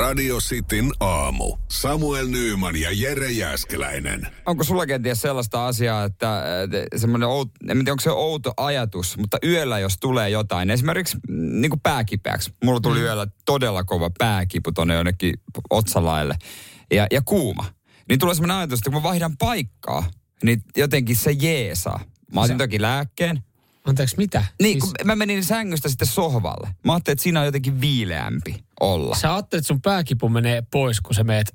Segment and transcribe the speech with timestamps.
[0.00, 1.56] Radio Cityn aamu.
[1.68, 4.26] Samuel Nyyman ja Jere Jäskeläinen.
[4.46, 6.42] Onko sulla kenties sellaista asiaa, että
[6.96, 11.60] semmoinen, out, en tiedä onko se outo ajatus, mutta yöllä jos tulee jotain, esimerkiksi mm,
[11.60, 12.52] niin kuin pääkipeäksi.
[12.64, 13.04] Mulla tuli mm.
[13.04, 15.34] yöllä todella kova pääkipu tonne jonnekin
[15.70, 16.36] otsalaille
[16.90, 17.64] ja, ja kuuma.
[18.08, 20.10] Niin tulee semmoinen ajatus, että kun mä vaihdan paikkaa,
[20.42, 22.00] niin jotenkin se jeesaa.
[22.34, 23.42] Mä otin toki lääkkeen,
[23.84, 24.44] Anteeksi, mitä?
[24.62, 24.84] Niin, siis...
[24.84, 26.68] kun mä menin sängystä sitten sohvalle.
[26.84, 29.14] Mä ajattelin, että siinä on jotenkin viileämpi olla.
[29.14, 31.54] Sä ajattelet, että sun pääkipu menee pois, kun sä meet...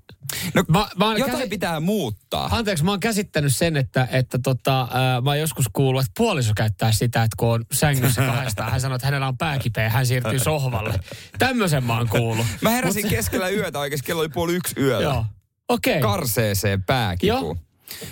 [0.54, 1.50] No, mä, mä jotain käsi...
[1.50, 2.50] pitää muuttaa.
[2.52, 4.90] Anteeksi, mä oon käsittänyt sen, että, että tota, äh,
[5.24, 8.96] mä oon joskus kuullut, että puoliso käyttää sitä, että kun on sängyssä kahdestaan, hän sanoo,
[8.96, 11.00] että hänellä on pääkipeä, hän siirtyy sohvalle.
[11.40, 12.46] Tämmöisen mä oon kuullut.
[12.62, 13.10] Mä heräsin Mut...
[13.10, 15.04] keskellä yötä oikeasti, kello oli puoli yksi yöllä.
[15.04, 15.26] Joo,
[15.70, 15.98] okei.
[15.98, 16.12] Okay.
[16.12, 17.58] Karseeseen pääkipu.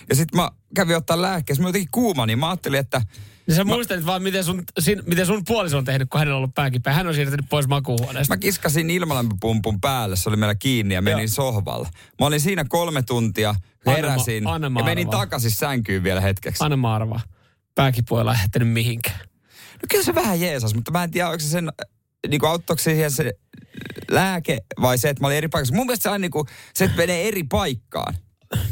[0.10, 3.02] Ja sitten mä kävin ottaa lääkkeessä, mä jotenkin kuuma, niin mä ajattelin, että
[3.48, 6.38] niin sä muistelit vaan, miten sun, sin, miten sun puoliso on tehnyt, kun hänellä on
[6.38, 6.94] ollut pääkipeä.
[6.94, 8.34] Hän on siirtynyt pois makuuhuoneesta.
[8.34, 11.28] Mä kiskasin ilmalämpöpumpun päälle, se oli meillä kiinni ja menin Joo.
[11.28, 11.90] sohvalle.
[12.20, 13.56] Mä olin siinä kolme tuntia,
[13.86, 16.64] heräsin anna, anna ja menin takaisin sänkyyn vielä hetkeksi.
[16.64, 17.22] Anna mä arvaa.
[17.76, 19.20] Pääkipu ei lähtenyt mihinkään.
[19.74, 21.72] No kyllä se vähän jeesas, mutta mä en tiedä, onko se sen,
[22.30, 23.34] niin kuin auttoiko siihen se
[24.12, 25.76] lääke vai se, että mä olin eri paikassa.
[25.76, 28.14] Mun mielestä se on niin kuin, se, että menee eri paikkaan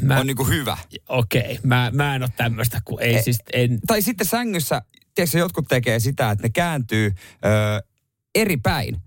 [0.01, 0.77] mä, on niinku hyvä.
[1.09, 1.57] Okei, okay.
[1.63, 3.37] mä, mä en ole tämmöistä, kun ei e, siis...
[3.53, 3.79] En...
[3.87, 4.81] Tai sitten sängyssä,
[5.15, 7.11] tiedätkö, jotkut tekee sitä, että ne kääntyy
[7.45, 7.83] ö,
[8.35, 8.97] eri päin.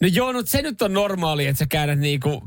[0.00, 2.42] No joo, no se nyt on normaali, että sä käännät niinku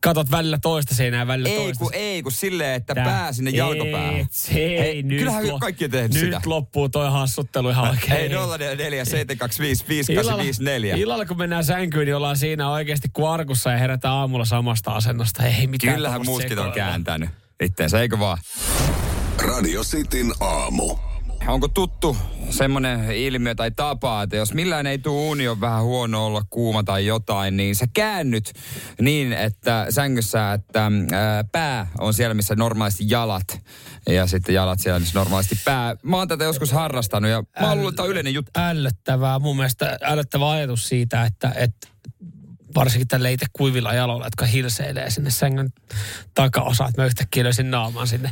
[0.00, 1.84] katot välillä toista seinää, välillä ei, toista.
[1.84, 4.26] Kun, ei, kun silleen, että Tää, pää sinne jalkopäähän.
[4.30, 6.36] Se ei, Hei, nyt kyllähän lo, kaikki on tehnyt nyt sitä.
[6.36, 8.12] Nyt loppuu toi hassuttelu ihan oikein.
[8.12, 8.28] Ei
[8.76, 10.96] 04 725 5854.
[10.96, 15.42] Illalla kun mennään sänkyyn, niin ollaan siinä oikeasti kuarkussa ja herätään aamulla samasta asennosta.
[15.42, 18.38] Ei mitään Kyllähän muutkin on kääntänyt itteensä, eikö vaan?
[19.38, 21.09] Radio Cityn aamu
[21.50, 22.16] onko tuttu
[22.50, 26.82] semmoinen ilmiö tai tapa, että jos millään ei tule uni, on vähän huono olla kuuma
[26.82, 28.52] tai jotain, niin sä käännyt
[29.00, 33.60] niin, että sängyssä, että ää, pää on siellä, missä normaalisti jalat.
[34.08, 35.96] Ja sitten jalat siellä, missä normaalisti pää.
[36.02, 38.50] Mä oon tätä joskus harrastanut ja mä oon luullut, että on yleinen juttu.
[38.56, 41.88] Ällöttävää, mun mielestä ällöttävä ajatus siitä, että, että
[42.74, 45.72] varsinkin tälle itse kuivilla jaloilla, jotka hilseilee sinne sängyn
[46.34, 48.30] takaosa, että mä yhtäkkiä löysin naaman sinne.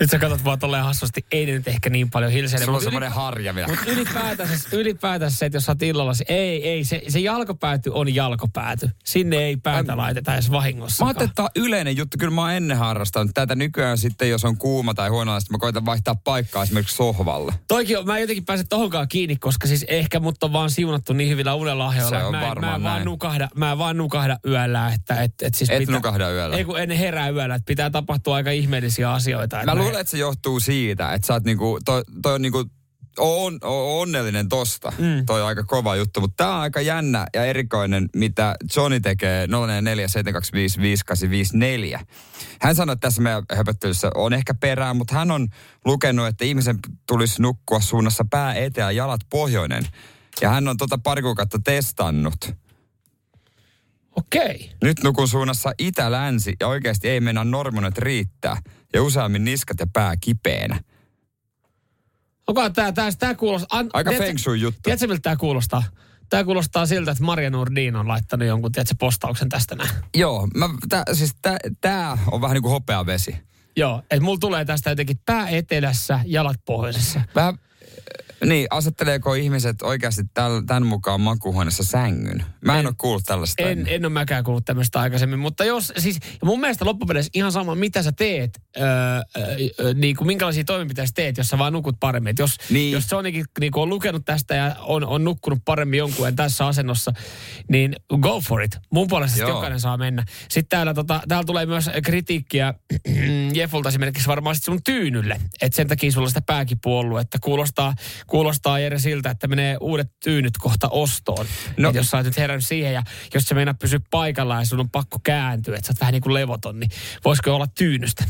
[0.00, 2.64] Nyt sä katsot vaan tolleen hassusti, ei ne nyt ehkä niin paljon hilseile.
[2.64, 3.68] Sulla on semmoinen harja vielä.
[3.68, 8.14] Mutta ylipäätänsä, ylipäätänsä se, että jos sä oot illalla, ei, ei, se, se jalkopääty on
[8.14, 8.90] jalkopääty.
[9.04, 11.04] Sinne ei päätä mä, laiteta edes vahingossa.
[11.04, 12.16] Mä ajattelin, että on yleinen juttu.
[12.18, 15.86] Kyllä mä oon ennen harrastanut tätä nykyään sitten, jos on kuuma tai huono, mä koitan
[15.86, 17.52] vaihtaa paikkaa esimerkiksi sohvalle.
[17.68, 21.12] Toikin on, mä en jotenkin pääse tohonkaan kiinni, koska siis ehkä mut on vaan siunattu
[21.12, 22.18] niin hyvillä unelahjoilla.
[22.18, 22.94] Se on mä, varmaan mä, näin.
[22.94, 24.92] Vaan nukahda, mä vaan nukahda yöllä.
[24.94, 26.56] Että, et, et siis Et pitää, nukahda yöllä?
[26.56, 29.64] Ei kun en herää yöllä, että pitää tapahtua aika ihmeellisiä asioita.
[29.64, 32.64] Mä luulen, että se johtuu siitä, että sä oot niinku, toi, toi on niinku
[33.18, 34.92] on, on onnellinen tosta.
[34.98, 35.26] Mm.
[35.26, 39.46] Toi on aika kova juttu, mutta tää on aika jännä ja erikoinen, mitä Johnny tekee
[39.46, 39.50] 0447255854.
[42.60, 45.48] Hän sanoi, että tässä meidän höpöttelyssä on ehkä perää, mutta hän on
[45.84, 49.84] lukenut, että ihmisen tulisi nukkua suunnassa pää eteen ja jalat pohjoinen.
[50.40, 52.54] Ja hän on tota pari kuukautta testannut.
[54.16, 54.70] Okei.
[54.82, 58.56] Nyt nukun suunnassa itä-länsi ja oikeasti ei mennä normonet riittää.
[58.92, 60.80] Ja useammin niskat ja pää kipeänä.
[62.46, 63.78] Onko tää, tää, tää kuulostaa...
[63.78, 64.80] An, Aika feng shui juttu.
[64.82, 65.82] Tiedätkö, miltä tää kuulostaa?
[66.28, 69.90] Tää kuulostaa siltä, että Maria Nurdin on laittanut jonkun, tiedätkö, postauksen tästä näin.
[70.16, 73.36] Joo, mä, tää, siis tää, tää on vähän niin kuin hopeavesi.
[73.76, 77.20] Joo, että mulla tulee tästä jotenkin pää etelässä, jalat pohjoisessa.
[77.34, 77.58] Vähän
[78.44, 80.22] niin, asetteleeko ihmiset oikeasti
[80.66, 82.44] tämän mukaan makuuhuoneessa sängyn?
[82.60, 83.62] Mä en, en ole kuullut tällaista.
[83.62, 87.74] En, en ole mäkään kuullut tämmöistä aikaisemmin, mutta jos siis, mun mielestä loppupeleissä ihan sama,
[87.74, 88.84] mitä sä teet, öö,
[89.80, 92.30] öö, niin kuin minkälaisia toimenpiteitä teet, jos sä vaan nukut paremmin.
[92.30, 92.92] Et jos, niin.
[92.92, 97.12] jos Sonikin niin on lukenut tästä ja on, on nukkunut paremmin jonkun tässä asennossa,
[97.68, 98.78] niin go for it.
[98.90, 100.24] Mun puolesta jokainen saa mennä.
[100.40, 102.74] Sitten täällä, tota, täällä tulee myös kritiikkiä
[103.54, 107.94] Jeffulta esimerkiksi varmaan sun tyynylle, että sen takia sulla sitä pääkipua ollut, että kuulostaa,
[108.26, 111.46] kuulostaa Jere siltä, että menee uudet tyynyt kohta ostoon.
[111.76, 111.88] No.
[111.88, 113.02] Et jos sä oot nyt herännyt siihen ja
[113.34, 116.22] jos se meinaa pysyä paikallaan ja sun on pakko kääntyä, että sä oot vähän niin
[116.22, 116.90] kuin levoton, niin
[117.24, 118.24] voisiko olla tyynystä?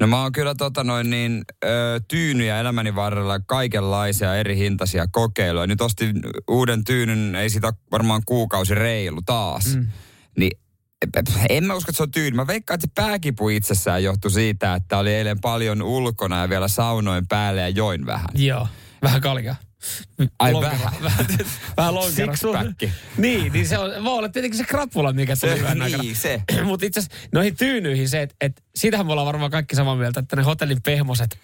[0.00, 5.66] No mä oon kyllä tota noin niin, ö, tyynyjä elämäni varrella kaikenlaisia eri hintaisia kokeiluja.
[5.66, 9.76] Nyt ostin uuden tyynyn, ei sitä varmaan kuukausi reilu taas.
[9.76, 9.86] Mm.
[10.38, 10.58] Niin
[11.48, 12.36] en mä usko, että se on tyyli.
[12.36, 16.68] Mä veikkaan, että se pääkipu itsessään johtui siitä, että oli eilen paljon ulkona ja vielä
[16.68, 18.28] saunoin päälle ja join vähän.
[18.34, 18.68] Joo,
[19.02, 19.54] vähän kalja.
[20.38, 21.02] Ai Lonkero, vähän.
[21.02, 21.26] Vähän,
[21.76, 22.34] vähän lonkero.
[23.16, 26.02] Niin, niin se on, voi olla tietenkin se krapula, mikä tuli se, niin, aikana.
[26.14, 26.42] se.
[26.64, 30.20] Mutta itse asiassa noihin tyynyihin se, että et, siitähän me ollaan varmaan kaikki samaa mieltä,
[30.20, 31.38] että ne hotellin pehmoset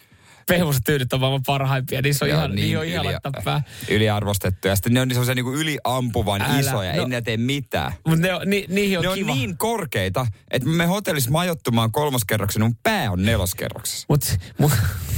[0.48, 2.02] pehmoset tyydyt on maailman parhaimpia.
[2.02, 3.96] Niissä on ihan, niin, niin on ihan yli.
[3.96, 4.76] Yliarvostettuja.
[4.76, 6.96] Sitten ne on niin yliampuvan Älä, isoja.
[6.96, 7.92] No, ei ne tee mitään.
[8.06, 9.32] Mutta ne on, ni, niihin on ne kiva.
[9.32, 14.06] on niin korkeita, että me hotellissa majoittumaan kolmoskerroksen, mun pää on neloskerroksessa.
[14.08, 14.26] Mutta
[14.58, 14.70] mu,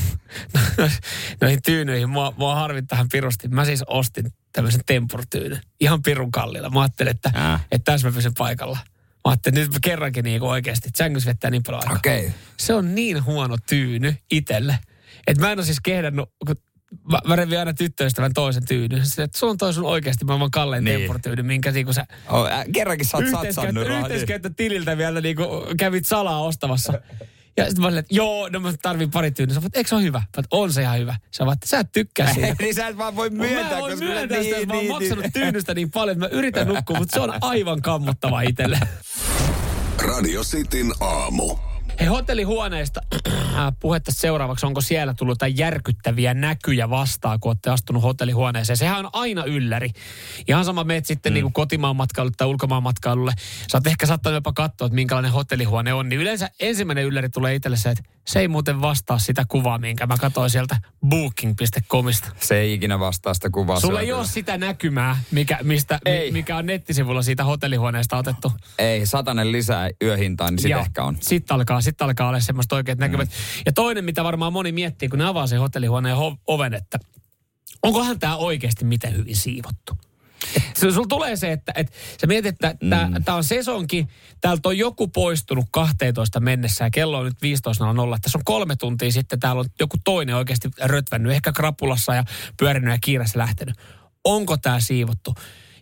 [1.40, 3.48] noihin tyynyihin mua, mua harvittaa pirusti.
[3.48, 5.60] Mä siis ostin tämmöisen tempurtyynyn.
[5.80, 6.70] Ihan pirun kallilla.
[6.70, 7.66] Mä ajattelin, että, äh.
[7.72, 8.78] että tässä mä pysyn paikalla.
[9.24, 11.96] Mä ajattelin, että nyt kerrankin niin oikeasti, sängys vettää niin paljon aikaa.
[11.96, 12.30] Okay.
[12.56, 14.78] Se on niin huono tyyny itselle.
[15.26, 16.56] Että mä en ole siis kehdannut, kun
[17.10, 19.06] mä, mä revin aina tyttöystävän toisen tyynyn.
[19.06, 20.98] Sitten, että sun toi sun oikeasti maailman kallein niin.
[20.98, 22.06] tempurtyyny, minkä niin sä...
[22.28, 25.36] Oh, äh, kerrankin sä oot satsannut Yhteiskäyttö tililtä vielä niin
[25.78, 26.92] kävit salaa ostamassa.
[27.56, 29.54] Ja sitten mä olin, että joo, no mä tarvin pari tyynyä.
[29.54, 30.22] Sä eikö se ole hyvä?
[30.36, 31.16] Mä on se ihan hyvä.
[31.30, 32.56] Sä vaat, sä et tykkää siitä.
[32.60, 33.74] niin sä et vaan voi myöntää.
[33.74, 35.32] Mä voin myöntää niin, sitä, niin, mä oon niin, maksanut niin.
[35.32, 38.80] tyynystä niin paljon, että mä yritän nukkua, mutta se on aivan kammottava itselle.
[39.98, 41.69] Radio Cityn aamu.
[42.00, 43.00] Hei, hotellihuoneista
[43.80, 44.66] puhetta seuraavaksi.
[44.66, 48.76] Onko siellä tullut jotain järkyttäviä näkyjä vastaan, kun olette astunut hotellihuoneeseen?
[48.76, 49.90] Sehän on aina ylläri.
[50.48, 51.34] Ihan sama meet sitten mm.
[51.34, 53.32] niin kuin kotimaan matkailulle tai ulkomaan matkailulle.
[53.72, 56.08] Sä oot ehkä saattanut jopa katsoa, että minkälainen hotellihuone on.
[56.08, 60.06] Niin yleensä ensimmäinen ylläri tulee itselle se, että se ei muuten vastaa sitä kuvaa, minkä
[60.06, 62.32] mä katsoin sieltä booking.comista.
[62.40, 63.80] Se ei ikinä vastaa sitä kuvaa.
[63.80, 66.32] Sulla ei ole sitä näkymää, mikä, mistä, ei.
[66.32, 68.52] mikä on nettisivulla siitä hotellihuoneesta otettu.
[68.78, 71.16] Ei, satanen lisää yöhintaan, niin sitten ehkä on.
[71.20, 73.00] Sitten alkaa, sit alkaa olla semmoista oikeat mm.
[73.00, 73.28] näkymät.
[73.66, 76.16] Ja toinen, mitä varmaan moni miettii, kun ne avaa sen hotellihuoneen
[76.46, 76.98] oven, että
[77.82, 80.09] onkohan tämä oikeasti miten hyvin siivottu.
[80.74, 83.34] Sulla tulee se, että, että sä mietit, että tämä mm.
[83.34, 84.06] on sesonki,
[84.40, 88.18] täältä on joku poistunut 12 mennessä ja kello on nyt 15.00.
[88.22, 92.24] Tässä on kolme tuntia sitten, täällä on joku toinen oikeasti rötvännyt, ehkä krapulassa ja
[92.56, 93.76] pyörinyt ja kiireessä lähtenyt.
[94.24, 95.34] Onko tämä siivottu?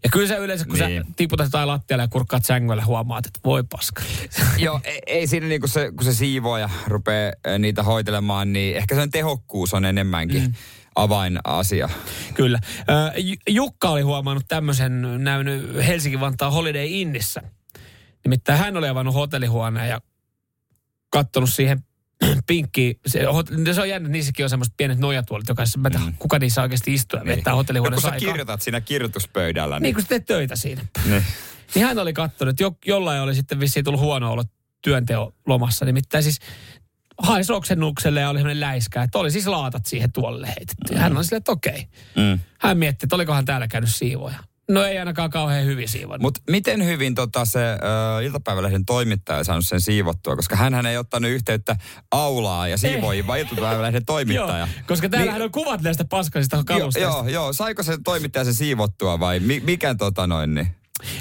[0.02, 1.04] Ja kyllä se yleensä, kun niin.
[1.04, 4.02] sä tiputat jotain lattialle ja kurkkaat sängyllä, huomaat, että voi paska.
[4.58, 6.26] Joo, ei, ei siinä niin kuin se, kun se
[6.60, 10.42] ja rupeaa niitä hoitelemaan, niin ehkä sen tehokkuus on enemmänkin.
[10.42, 10.54] Mm
[11.02, 11.88] avainasia.
[12.34, 12.58] Kyllä.
[13.48, 17.42] Jukka oli huomannut tämmöisen näynyt Helsinki-Vantaan Holiday Innissä.
[18.24, 20.00] Nimittäin hän oli avannut hotellihuoneen ja
[21.10, 21.84] katsonut siihen
[22.46, 23.20] pinkki, se,
[23.72, 26.12] se on jännä, niissäkin on semmoiset pienet nojatuolit, jokaisessa, mä mm.
[26.18, 27.36] kuka niissä oikeasti istuu ja niin.
[27.36, 29.76] vettää hotellihuoneessa no, kun sä kirjoitat siinä kirjoituspöydällä.
[29.76, 30.84] Niin, niin kun sä teet töitä siinä.
[31.04, 31.24] Niin.
[31.74, 34.44] niin hän oli katsonut, että jo, jollain oli sitten vissiin tullut huono olo
[34.82, 35.84] työnteon lomassa.
[35.84, 36.38] Nimittäin siis
[37.18, 40.94] haisi oksennukselle ja oli sellainen läiskä, että oli siis laatat siihen tuolle heitetty.
[40.94, 40.98] Mm.
[40.98, 41.88] Hän on silleen, että okei.
[42.16, 42.40] Mm.
[42.60, 44.38] Hän mietti, että olikohan täällä käynyt siivoja.
[44.70, 46.22] No ei ainakaan kauhean hyvin siivonnut.
[46.22, 50.36] Mutta miten hyvin tota se äh, iltapäivälehden toimittaja saanut sen siivottua?
[50.36, 51.76] Koska hän ei ottanut yhteyttä
[52.10, 54.58] aulaa ja siivoihin, vaan iltapäivälehden toimittaja.
[54.58, 57.10] joo, koska täällä niin, on kuvat näistä paskasista kalusteista.
[57.10, 60.68] Joo, joo, saiko se toimittaja se siivottua vai mi, mikä tota noin niin?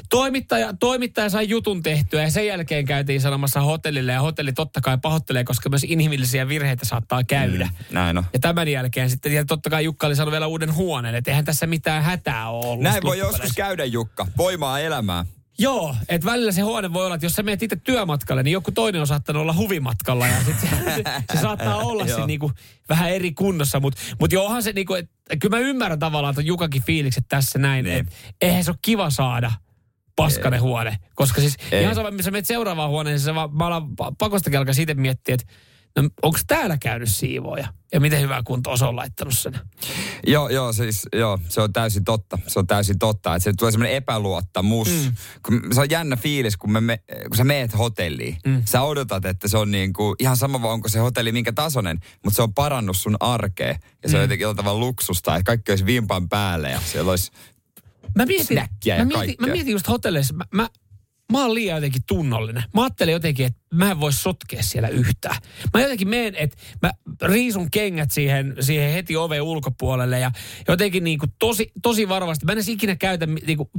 [0.10, 4.98] Toimittaja, toimittaja sai jutun tehtyä ja sen jälkeen käytiin sanomassa hotellille ja hotelli totta kai
[5.02, 7.66] pahoittelee, koska myös inhimillisiä virheitä saattaa käydä.
[7.66, 8.24] Mm, näin on.
[8.34, 11.46] Ja tämän jälkeen sitten ja totta kai Jukka oli saanut vielä uuden huoneen, että eihän
[11.46, 12.84] tässä mitään hätää ole ollut.
[12.84, 15.26] Näin voi joskus käydä Jukka, voimaa elämää.
[15.60, 18.72] Joo, että välillä se huone voi olla, että jos sä menet itse työmatkalle, niin joku
[18.72, 21.04] toinen on saattanut olla huvimatkalla ja sit se, se,
[21.34, 22.52] se saattaa olla se niinku
[22.90, 23.80] vähän eri kunnossa.
[23.80, 27.86] Mutta mut johan se niinku, että kyllä mä ymmärrän tavallaan, että Jukakin fiilikset tässä näin,
[27.86, 27.98] niin.
[27.98, 28.12] että
[28.42, 29.52] eihän se ole kiva saada
[30.18, 30.98] paskanen huone.
[31.16, 31.82] Koska siis Ei.
[31.82, 35.46] ihan sama, missä menet seuraavaan huoneeseen, vaan mä alan pakostakin alkaa siitä miettiä, että
[35.98, 37.68] no, onko täällä käynyt siivoja?
[37.94, 39.60] Ja miten hyvää kuntoa se on laittanut sen?
[40.28, 42.40] Joo, joo, siis, joo, se on täysin totta.
[42.48, 44.90] Se on täysin totta, että se tulee semmoinen epäluottamus.
[44.90, 45.16] Mm.
[45.46, 48.38] Kun, se on jännä fiilis, kun, me, me, kun sä meet hotelliin.
[48.46, 48.62] Mm.
[48.66, 52.00] Sä odotat, että se on niin kuin, ihan sama vaan onko se hotelli minkä tasoinen,
[52.24, 53.76] mutta se on parannut sun arkea.
[54.04, 54.16] Ja se mm.
[54.16, 57.32] on jotenkin jotain luksusta, että kaikki olisi vimpan päälle ja siellä olisi
[58.18, 58.58] Mä mietin,
[58.98, 60.70] mä mietin, mä mietin just hotelleissa, mä, mä,
[61.32, 62.64] mä oon liian jotenkin tunnollinen.
[62.74, 65.36] Mä ajattelen jotenkin, että mä en voi sotkea siellä yhtään.
[65.74, 70.32] Mä jotenkin menen, että mä riisun kengät siihen, siihen heti oven ulkopuolelle ja
[70.68, 72.46] jotenkin niin kuin tosi, tosi varovasti.
[72.46, 73.70] Mä en edes ikinä käytä, niin kuin,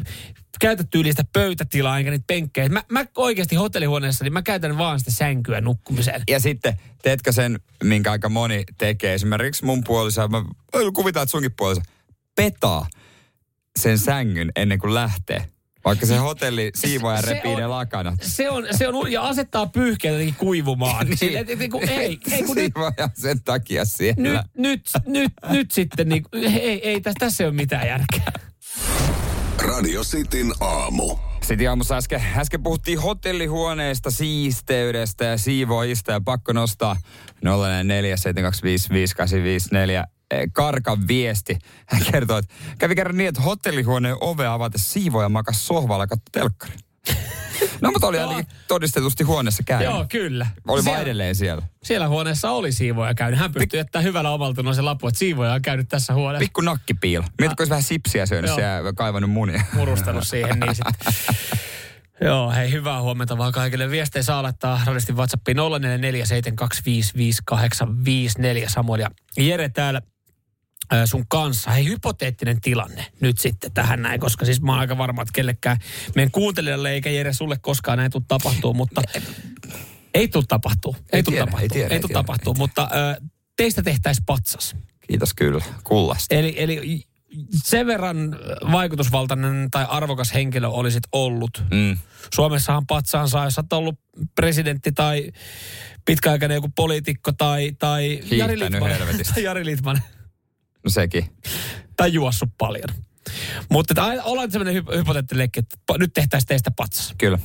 [0.61, 2.69] käytä tyylistä pöytätilaa enkä niitä penkkejä.
[2.69, 6.23] Mä, mä oikeasti hotellihuoneessa, niin mä käytän vaan sitä sänkyä nukkumiseen.
[6.29, 9.15] Ja sitten, teetkö sen, minkä aika moni tekee?
[9.15, 10.45] Esimerkiksi mun puolisa, mä
[10.95, 11.83] kuvitaan, että sunkin puolisa,
[12.37, 12.87] petaa
[13.79, 15.45] sen sängyn ennen kuin lähtee.
[15.85, 18.17] Vaikka se hotelli siivoja repii ne lakana.
[18.21, 21.07] Se on, se on, ja asettaa pyyhkeet jotenkin kuivumaan.
[21.07, 21.19] niin.
[21.19, 22.73] Sille, et, et, et, ei, ei, kun nyt,
[23.15, 24.23] sen takia siellä.
[24.23, 28.33] Nyt, nyt, nyt, nyt sitten, niin, ei, ei, tässä, tässä ei ole mitään järkeä.
[29.59, 31.17] Radio Cityn aamu.
[31.43, 36.97] Sitten aamussa äsken, äsken puhuttiin hotellihuoneesta, siisteydestä ja siivoista ja pakko nostaa
[37.33, 40.18] 047255854
[40.53, 41.59] Karkan viesti.
[41.87, 46.75] Hän kertoo, että kävi kerran niin, että hotellihuoneen ove avata siivoja makas sohvalla ja telkkari.
[47.81, 49.89] No, mutta oli ainakin todistetusti huoneessa käynyt.
[49.89, 50.47] Joo, kyllä.
[50.69, 51.63] Oli siellä, vaan edelleen siellä.
[51.83, 53.41] Siellä huoneessa oli siivoja käynyt.
[53.41, 56.45] Hän pystyi jättämään hyvällä omaltunut se lappu, että siivoja on käynyt tässä huoneessa.
[56.45, 57.25] Pikku nakkipiilo.
[57.39, 59.63] Mietitkö, olisi vähän sipsiä syönyt ja kaivannut munia.
[59.73, 61.15] Murustanut siihen niin sitten.
[62.21, 63.91] Joo, hei, hyvää huomenta vaan kaikille.
[63.91, 65.63] Viestejä saa laittaa radistin WhatsAppiin 0447255854
[68.69, 70.03] Samuel ja Jere täällä
[71.05, 71.71] sun kanssa.
[71.71, 75.77] Hei, hypoteettinen tilanne nyt sitten tähän näin, koska siis mä oon aika varma, että kellekään
[76.15, 79.03] meidän kuuntelijalle eikä Jere sulle koskaan näin tule tapahtuu, mutta
[80.15, 80.97] ei tule tapahtuu.
[81.13, 81.79] Ei, tule tapahtuu.
[81.91, 83.21] Ei, tule tapahtuu, mutta ö,
[83.57, 84.77] teistä tehtäisiin patsas.
[85.09, 86.35] Kiitos kyllä, kullasta.
[86.35, 87.03] Eli, eli
[87.65, 88.39] sen verran
[88.73, 91.65] vaikutusvaltainen tai arvokas henkilö olisit ollut.
[91.71, 91.99] Mm.
[92.35, 94.01] Suomessahan patsaan saa, jos olet ollut
[94.35, 95.33] presidentti tai
[96.05, 98.91] pitkäaikainen joku poliitikko tai, tai Jari Litman.
[99.35, 100.03] tai Jari Litman.
[100.85, 101.25] No sekin.
[101.97, 102.89] Tai juossut paljon.
[103.71, 107.15] Mutta ollaan sellainen hy- hypoteettinen leikki, että nyt tehtäisiin teistä patsas.
[107.19, 107.39] Kyllä.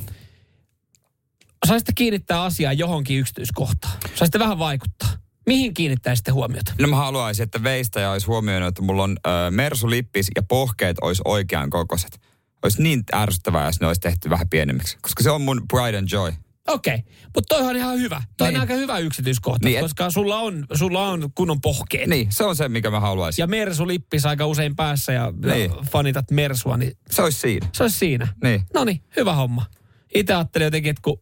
[1.67, 3.93] Saisitte kiinnittää asiaa johonkin yksityiskohtaan.
[4.15, 5.09] Saisitte vähän vaikuttaa.
[5.45, 6.73] Mihin kiinnittäisitte huomiota?
[6.79, 11.21] No mä haluaisin, että veistäjä olisi huomioinut, että mulla on ö, mersulippis ja pohkeet olisi
[11.25, 12.21] oikean kokoiset.
[12.63, 14.97] Olisi niin ärsyttävää, jos ne olisi tehty vähän pienemmiksi.
[15.01, 16.33] Koska se on mun pride and joy.
[16.67, 17.13] Okei, okay.
[17.35, 18.21] mutta toihan on ihan hyvä.
[18.37, 18.55] Toi niin.
[18.55, 19.81] on aika hyvä yksityiskohta, niin, et...
[19.81, 22.09] koska sulla on, sulla on kunnon pohkeet.
[22.09, 23.43] Niin, se on se, mikä mä haluaisin.
[23.43, 25.71] Ja Mersu lippis aika usein päässä ja, niin.
[25.71, 26.97] ja fanitat Mersua, niin...
[27.11, 27.67] Se olisi siinä.
[27.73, 28.27] Se olisi siinä.
[28.43, 28.61] Niin.
[28.73, 29.65] No niin, hyvä homma.
[30.13, 31.21] Itse ajattelin jotenkin, että kun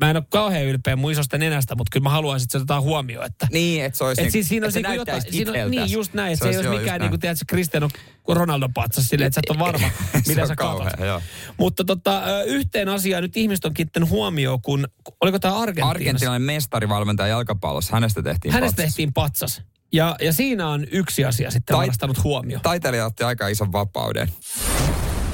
[0.00, 2.82] mä en ole kauhean ylpeä mun isosta nenästä, mutta kyllä mä haluaisin, että se otetaan
[2.82, 3.26] huomioon.
[3.26, 6.14] Että, niin, että se olisi, et siis siinä on niinku jotain, siinä on, niin just
[6.14, 7.88] näin, että se, se ei olisi mikään, niin kuin tiedätkö, Cristiano
[8.28, 9.90] Ronaldo patsas silleen, että sä et ole varma,
[10.28, 11.06] mitä sä kauhean, katsot.
[11.06, 11.22] Joo.
[11.58, 14.88] Mutta tota, yhteen asiaan nyt ihmiset on kiinnittänyt huomioon, kun,
[15.20, 15.90] oliko tämä Argentiinassa?
[15.90, 18.84] Argentiinainen mestarivalmentaja jalkapallossa, hänestä tehtiin Hänestä patsas.
[18.84, 19.62] tehtiin patsas.
[19.92, 22.62] Ja, ja siinä on yksi asia sitten Tait- varastanut huomioon.
[22.62, 24.32] Taiteilija otti aika ison vapauden.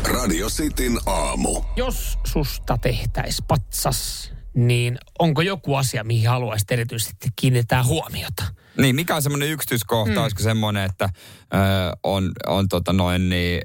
[0.05, 1.63] Radio Cityn aamu.
[1.77, 8.45] Jos susta tehtäis patsas, niin onko joku asia, mihin haluaisit erityisesti kiinnittää huomiota?
[8.79, 10.23] Niin, mikä on semmoinen yksityiskohta, mm.
[10.23, 11.57] olisiko semmoinen, että ö,
[12.03, 13.61] on, on tota noin niin,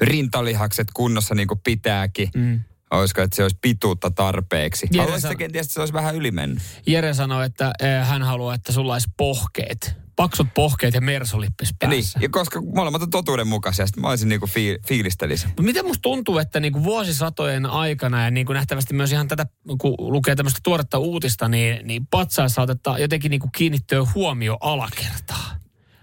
[0.00, 2.28] rintalihakset kunnossa niin kuin pitääkin.
[2.36, 2.60] Mm.
[2.90, 4.86] Olisiko, että se olisi pituutta tarpeeksi?
[4.98, 5.36] Haluaisitko san...
[5.36, 6.62] kenties, että se olisi vähän ylimennyt?
[6.86, 7.72] Jere sanoi, että
[8.04, 12.18] hän haluaa, että sulla olisi pohkeet paksut pohkeet ja mersulippis päässä.
[12.18, 15.48] Niin, ja koska molemmat on totuuden mukaisia, mä olisin niinku fi- fiilistelisin.
[15.48, 19.46] Mutta miten musta tuntuu, että niinku vuosisatojen aikana ja niinku nähtävästi myös ihan tätä,
[19.80, 25.56] kun lukee tämmöistä tuoretta uutista, niin, niin patsaissa otetaan jotenkin niinku kiinnittyä huomio alakertaa.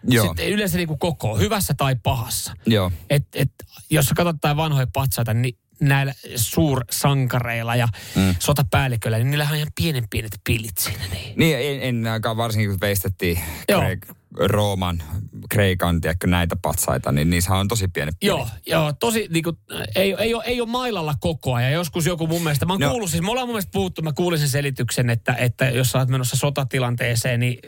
[0.07, 0.25] Joo.
[0.27, 2.53] Sitten yleensä niinku koko, hyvässä tai pahassa.
[2.65, 2.91] Joo.
[3.09, 3.51] Et, et,
[3.89, 8.35] jos sä katsot vanhoja patsaita, niin näillä suursankareilla ja mm.
[8.39, 11.03] sotapäälliköillä, niin niillä on ihan pienen pienet pilit siinä.
[11.11, 14.07] Niin, niin en, en aikaan varsinkin kun veistettiin Kreik,
[14.37, 15.03] Rooman,
[15.49, 18.37] Kreikan, tiedätkö, näitä patsaita, niin niissä on tosi pieni pieni.
[18.37, 19.57] Joo, joo tosi, niin kuin,
[19.95, 21.71] ei, ei, ole, ei ole mailalla koko ajan.
[21.71, 22.89] Joskus joku mun mielestä, mä oon no.
[22.89, 25.99] kuullut, siis me ollaan mun mielestä puhuttu, mä kuulin sen selityksen, että, että jos sä
[25.99, 27.59] oot menossa sotatilanteeseen, niin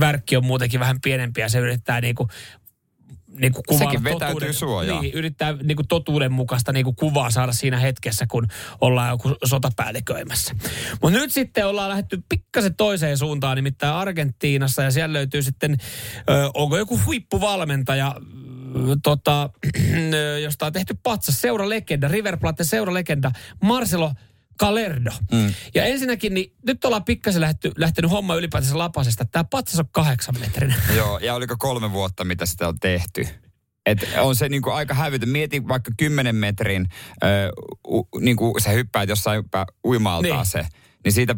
[0.00, 2.28] värkki on muutenkin vähän pienempi ja se yrittää niin kuin
[3.38, 5.00] niin kuin kuvailla Sekin vetäytyy suojaa.
[5.00, 8.46] Niin, yrittää niin kuin totuuden mukaista niin kuin kuvaa saada siinä hetkessä, kun
[8.80, 10.54] ollaan joku sotapäälliköimässä.
[11.02, 15.76] Mutta nyt sitten ollaan lähdetty pikkasen toiseen suuntaan, nimittäin Argentiinassa, ja siellä löytyy sitten,
[16.30, 18.14] ö, onko joku huippuvalmentaja,
[19.02, 19.50] tota,
[20.44, 23.30] josta on tehty patsas, seuralegenda, River Plate seuralegenda,
[23.62, 24.12] Marcelo
[24.62, 25.10] Kalerdo.
[25.32, 25.54] Mm.
[25.74, 29.24] Ja ensinnäkin, niin nyt ollaan pikkasen lähty, lähtenyt homma ylipäätänsä lapasesta.
[29.24, 30.74] Tämä patsas on kahdeksan metrin.
[30.96, 33.26] Joo, ja oliko kolme vuotta, mitä sitä on tehty?
[33.86, 35.28] Et on se niinku aika hävytön.
[35.28, 36.88] Mieti vaikka kymmenen metrin,
[37.22, 37.26] ö,
[37.88, 39.44] u, niinku sä hyppäät jossain
[39.86, 40.46] uimaltaan niin.
[40.46, 40.66] se,
[41.04, 41.36] niin siitä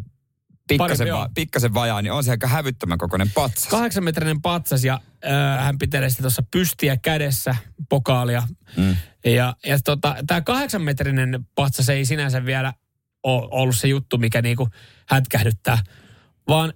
[0.68, 3.66] pikkasen, va, pikkasen vajaa, niin on se aika hävyttömän kokoinen patsas.
[3.66, 7.56] Kahdeksanmetrinen patsas ja äh, hän pitelee sitten tuossa pystiä kädessä,
[7.88, 8.42] pokaalia.
[8.76, 8.96] Mm.
[9.24, 12.72] Ja, ja tota, tämä kahdeksanmetrinen patsas ei sinänsä vielä
[13.24, 14.68] ollut se juttu, mikä niinku
[15.08, 15.78] hätkähdyttää,
[16.48, 16.72] vaan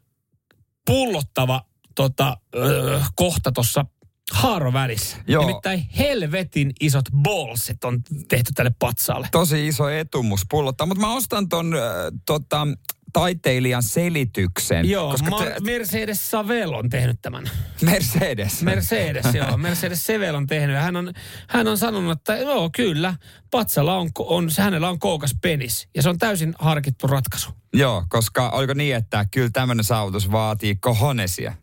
[0.86, 1.62] pullottava
[1.94, 3.84] tota, öö, kohta tuossa
[4.32, 5.16] haaro välissä.
[5.26, 5.46] Joo.
[5.46, 9.28] Nimittäin helvetin isot ballsit on tehty tälle patsaalle.
[9.32, 11.80] Tosi iso etumus pullottaa, mutta mä ostan ton äh,
[12.26, 12.66] tota,
[13.12, 14.90] taiteilijan selityksen.
[14.90, 15.54] Joo, koska Ma- te...
[15.60, 17.50] Mercedes Savel on tehnyt tämän.
[17.82, 18.62] Mercedes?
[18.62, 19.56] Mercedes, joo.
[19.56, 20.76] Mercedes Sevel on tehnyt.
[20.76, 21.12] Hän on,
[21.48, 23.14] hän on sanonut, että joo, kyllä,
[23.50, 25.88] patsalla on, on, hänellä on koukas penis.
[25.96, 27.50] Ja se on täysin harkittu ratkaisu.
[27.72, 31.54] Joo, koska oliko niin, että kyllä tämmöinen saavutus vaatii kohonesia?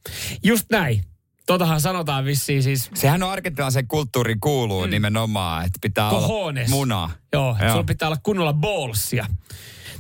[0.43, 1.03] Just näin.
[1.45, 2.89] totahan sanotaan vissiin siis...
[2.93, 4.89] Sehän on argentilaisen kulttuurin kuuluu mm.
[4.89, 6.67] nimenomaan, että pitää Cojones.
[6.67, 7.09] olla muna.
[7.33, 7.69] Joo, Joo.
[7.69, 9.25] sulla pitää olla kunnolla ballsia.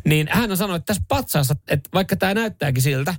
[0.05, 3.15] Niin hän on sanonut, että tässä patsaassa, että vaikka tämä näyttääkin siltä,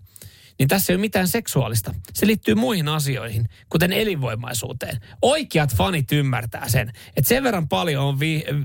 [0.58, 1.94] niin tässä ei ole mitään seksuaalista.
[2.14, 5.00] Se liittyy muihin asioihin, kuten elinvoimaisuuteen.
[5.22, 8.56] Oikeat fanit ymmärtää sen, että sen verran paljon on vi, äh,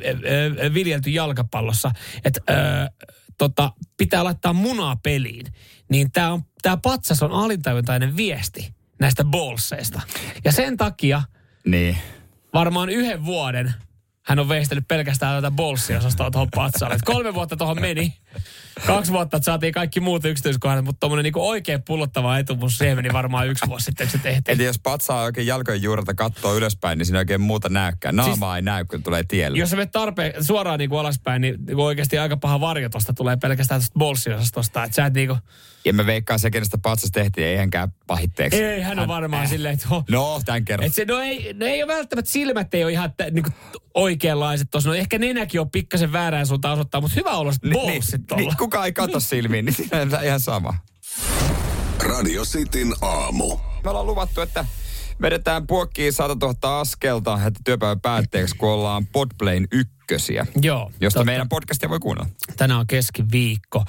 [0.65, 1.91] äh, viljelty jalkapallossa,
[2.25, 2.89] että äh,
[3.37, 5.45] tota, pitää laittaa munaa peliin.
[5.89, 10.01] Niin tämä tää patsas on alintajuntainen viesti näistä bolseista.
[10.43, 11.21] Ja sen takia
[11.65, 11.97] niin.
[12.53, 13.73] varmaan yhden vuoden
[14.25, 16.97] hän on veistellyt pelkästään tätä bolssiosastoa tuohon patsalle.
[17.05, 18.13] kolme vuotta tuohon meni.
[18.87, 23.13] Kaksi vuotta, että saatiin kaikki muut yksityiskohdat, mutta tuommoinen niinku oikein pullottava etumus siihen meni
[23.13, 24.55] varmaan yksi vuosi sitten, kun se tehtiin.
[24.55, 28.15] Eli jos patsaa oikein jalkojen juurelta katsoo ylöspäin, niin siinä oikein muuta näykään.
[28.15, 29.57] Naamaa siis, ei näy, kun tulee tielle.
[29.57, 33.37] Jos sä menet tarpeen suoraan niinku alaspäin, niin niinku oikeasti aika paha varjo tosta tulee
[33.37, 34.83] pelkästään tästä bolssiosastosta.
[34.83, 35.37] Että sä et niinku...
[35.85, 38.63] Ja mä veikkaan se, kenestä patsas tehtiin, ei hänkään pahitteeksi.
[38.63, 39.49] Ei, hän on varmaan äh.
[39.49, 39.87] silleen, että...
[39.89, 40.87] Oh, no, tämän kerran.
[40.87, 43.49] Et se, no, ei, no ei ole välttämättä silmät ei ole ihan t- niinku
[43.93, 44.89] oikeanlaiset tuossa.
[44.89, 48.37] No ehkä nenäkin on pikkasen väärään suuntaan osoittaa, mutta hyvä olla sitten niin, bolsit niin,
[48.37, 50.73] niin, kuka ei katso silmiin, niin siinä on ihan sama.
[51.99, 53.57] Radio Cityn aamu.
[53.83, 54.65] Me ollaan luvattu, että
[55.21, 60.45] vedetään puokkiin 100 000 askelta, että työpäivän päätteeksi, kun ollaan Podplayn ykkösiä.
[60.61, 60.91] Joo.
[61.01, 61.25] Josta totta.
[61.25, 62.29] meidän podcastia voi kuunnella.
[62.57, 63.85] Tänään on keskiviikko.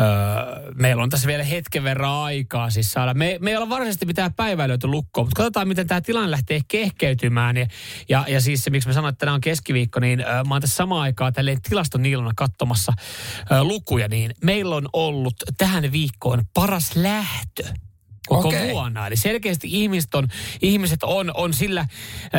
[0.00, 3.14] Öö, meillä on tässä vielä hetken verran aikaa siis saada.
[3.14, 6.60] Me, me ei olla varsinaisesti mitään päivää löyty lukkoon, mutta katsotaan, miten tämä tilanne lähtee
[6.68, 7.56] kehkeytymään.
[7.56, 7.66] Ja,
[8.08, 10.60] ja, ja siis se, miksi mä sanoin, että tänään on keskiviikko, niin öö, mä oon
[10.60, 12.92] tässä samaan aikaan tälleen tilastoniilona katsomassa
[13.52, 17.64] öö, lukuja, niin meillä on ollut tähän viikkoon paras lähtö
[18.28, 18.70] koko okay.
[18.70, 19.06] vuonna.
[19.06, 20.28] Eli selkeästi ihmiset on,
[20.62, 21.86] ihmiset on, on sillä,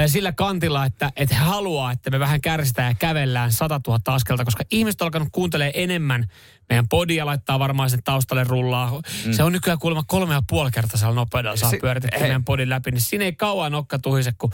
[0.08, 4.46] sillä kantilla, että, että he haluaa, että me vähän kärsitään ja kävellään 100 000 askelta,
[4.46, 6.28] koska ihmiset on alkanut kuuntelemaan enemmän
[6.70, 9.02] meidän podia laittaa varmaan sen taustalle rullaa.
[9.26, 9.34] Mm.
[9.34, 13.02] Se on nykyään kuulemma kolme ja puoli kertaa nopeudella saa pyöritettyä meidän podin läpi, niin
[13.02, 14.52] siinä ei kauan nokka tuhise, kun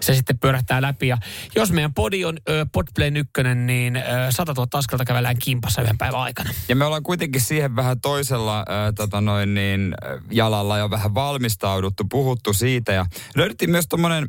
[0.00, 1.08] se sitten pyörähtää läpi.
[1.08, 1.18] Ja
[1.56, 5.98] jos meidän podi on ö, Podplay ykkönen, niin ö, 100 000 askelta kävellään kimpassa yhden
[5.98, 6.50] päivän aikana.
[6.68, 9.94] Ja me ollaan kuitenkin siihen vähän toisella ö, tota noin niin,
[10.30, 14.28] jalalla jo vähän valmistauduttu, puhuttu siitä ja löydettiin myös tuommoinen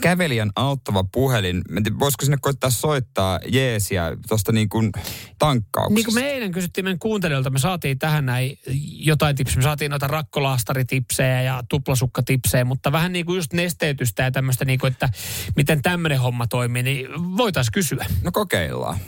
[0.00, 1.62] kävelijän auttava puhelin.
[1.98, 4.92] Voisiko sinne koittaa soittaa jeesiä tuosta niin kuin
[5.38, 5.94] tankkauksesta?
[5.94, 9.56] Niin kuin me eilen kysyttiin meidän kuuntelijoilta, me saatiin tähän näin jotain tipsejä.
[9.56, 14.78] Me saatiin noita rakkolastaritipsejä ja tuplasukkatipsejä, mutta vähän niin kuin just nesteytystä ja tämmöistä, niin
[14.78, 15.08] kuin, että
[15.56, 18.06] miten tämmöinen homma toimii, niin voitaisiin kysyä.
[18.22, 18.98] No kokeillaan.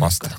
[0.00, 0.30] Vasta.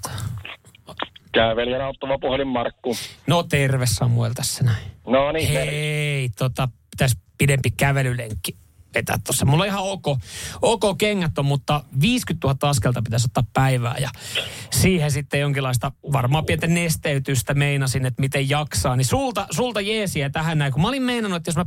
[1.36, 2.96] Kävelijän auttava puhelin Markku.
[3.28, 4.86] No terve Samuel tässä näin.
[5.08, 5.50] No niin.
[5.50, 8.58] Hei, tota, pitäisi pidempi kävelylenkki
[8.96, 9.46] vetää tuossa.
[9.46, 10.06] Mulla on ihan ok,
[10.62, 14.10] ok kengät on, mutta 50 000 askelta pitäisi ottaa päivää ja
[14.72, 18.96] siihen sitten jonkinlaista varmaan pientä nesteytystä meinasin, että miten jaksaa.
[18.96, 21.66] Niin sulta, sulta jeesiä tähän näin, kun mä olin meinannut, että jos mä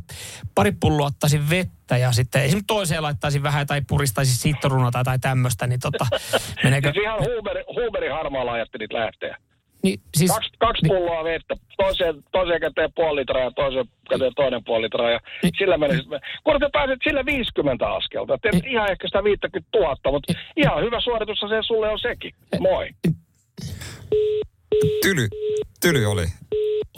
[0.54, 5.18] pari pulloa ottaisin vettä ja sitten esimerkiksi toiseen laittaisin vähän tai puristaisin sitruunaa tai, tai
[5.18, 6.07] tämmöistä, niin tota,
[6.64, 6.92] meneekö...
[6.92, 9.37] Siis ihan Huber, Huberin harmaalla ajattelit lähteä.
[9.82, 14.32] Niin, siis, kaksi, kaksi niin, pulloa vettä, toiseen, toiseen käteen puoli litraa ja toiseen käteen
[14.36, 15.10] toinen puoli litraa.
[15.10, 19.08] Ja niin, sillä meni, niin, kun sä pääset sillä 50 askelta, teet niin, ihan ehkä
[19.08, 22.34] sitä 50 000, mutta niin, ihan hyvä suoritus se sulle on sekin.
[22.60, 22.88] Moi.
[25.02, 25.28] Tyly,
[25.80, 26.26] tyly oli.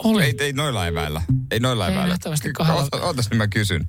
[0.03, 0.23] Oli.
[0.23, 1.21] Ei, ei noilla eväillä.
[1.51, 2.15] Ei noilla ei eväillä.
[2.53, 3.05] kahdella.
[3.05, 3.81] Ootas, niin mä kysyn.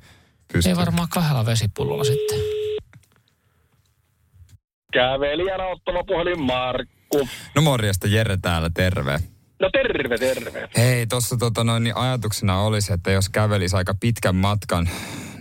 [0.53, 0.71] Pystyn.
[0.71, 2.39] Ei varmaan kahdella vesipullolla sitten.
[4.93, 6.89] Kävelijän ottava puhelin Mark.
[7.13, 7.29] Markku.
[7.55, 9.19] No morjesta, Jere täällä, terve.
[9.61, 10.69] No terve, terve.
[10.77, 14.89] Hei, tuossa tota, noin, niin ajatuksena olisi, että jos kävelisi aika pitkän matkan,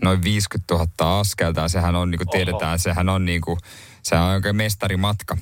[0.04, 3.58] noin 50 000 askelta, sehän on, niin kuin tiedetään, sehän on niin kuin,
[4.04, 5.38] se on oikein mestarimatka.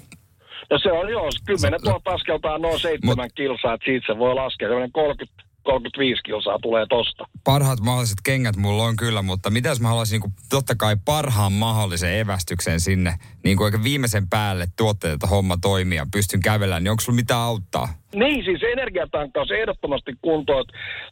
[0.70, 4.20] No se on joo, 10 000 askelta on noin 7 Mut, kilsaa, että siitä se
[4.20, 7.28] voi laskea, sellainen 30 35 kilsaa tulee tosta.
[7.44, 10.96] Parhaat mahdolliset kengät mulla on kyllä, mutta mitä jos mä haluaisin niin kuin, totta kai
[11.06, 16.84] parhaan mahdollisen evästyksen sinne, niin kuin viimeisen päälle tuotteet, että homma toimii ja pystyn kävelemään,
[16.84, 17.88] niin onko sulla mitä auttaa?
[18.16, 20.66] Niin, siis energiatankkaus ehdottomasti kuntoon.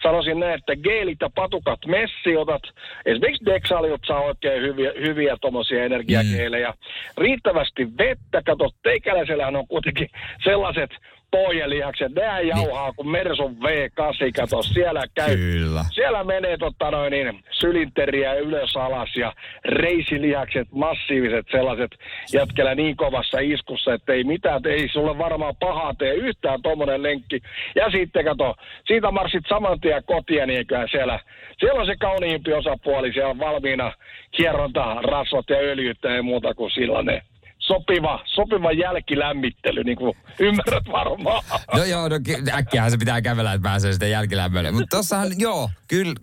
[0.03, 2.61] Sanoisin näin, että geelit ja patukat messiotat.
[3.05, 6.69] Esimerkiksi Dexaliot saa oikein hyviä, hyviä tuommoisia energiageelejä.
[6.69, 6.77] Mm.
[7.23, 8.41] Riittävästi vettä.
[8.45, 10.09] Kato, teikäläisellähän on kuitenkin
[10.43, 10.89] sellaiset
[11.31, 12.47] pohjelihakset, nehän niin.
[12.47, 15.35] jauhaa kuin Mersun V8, kato, siellä käy.
[15.35, 15.83] Kyllä.
[15.93, 19.33] Siellä menee totta noin niin, sylinteriä ylös alas ja
[19.65, 21.91] reisilihakset, massiiviset sellaiset
[22.33, 27.41] jätkellä niin kovassa iskussa, että ei mitään, ei sulle varmaan pahaa tee yhtään tommonen lenkki.
[27.75, 28.55] Ja sitten kato,
[28.87, 31.19] siitä marssit saman tien kotia, niin siellä,
[31.59, 33.91] siellä on se kauniimpi osapuoli, siellä on valmiina
[34.39, 37.21] hieronta, rasvat ja öljyttä ja muuta kuin sellainen
[37.67, 41.43] sopiva, sopiva jälkilämmittely, niin kuin ymmärrät varmaan.
[41.75, 42.15] No joo, no,
[42.53, 44.71] äkkiähän se pitää kävellä, että pääsee sitten jälkilämmölle.
[44.71, 46.13] Mutta tossahan, joo, kyllä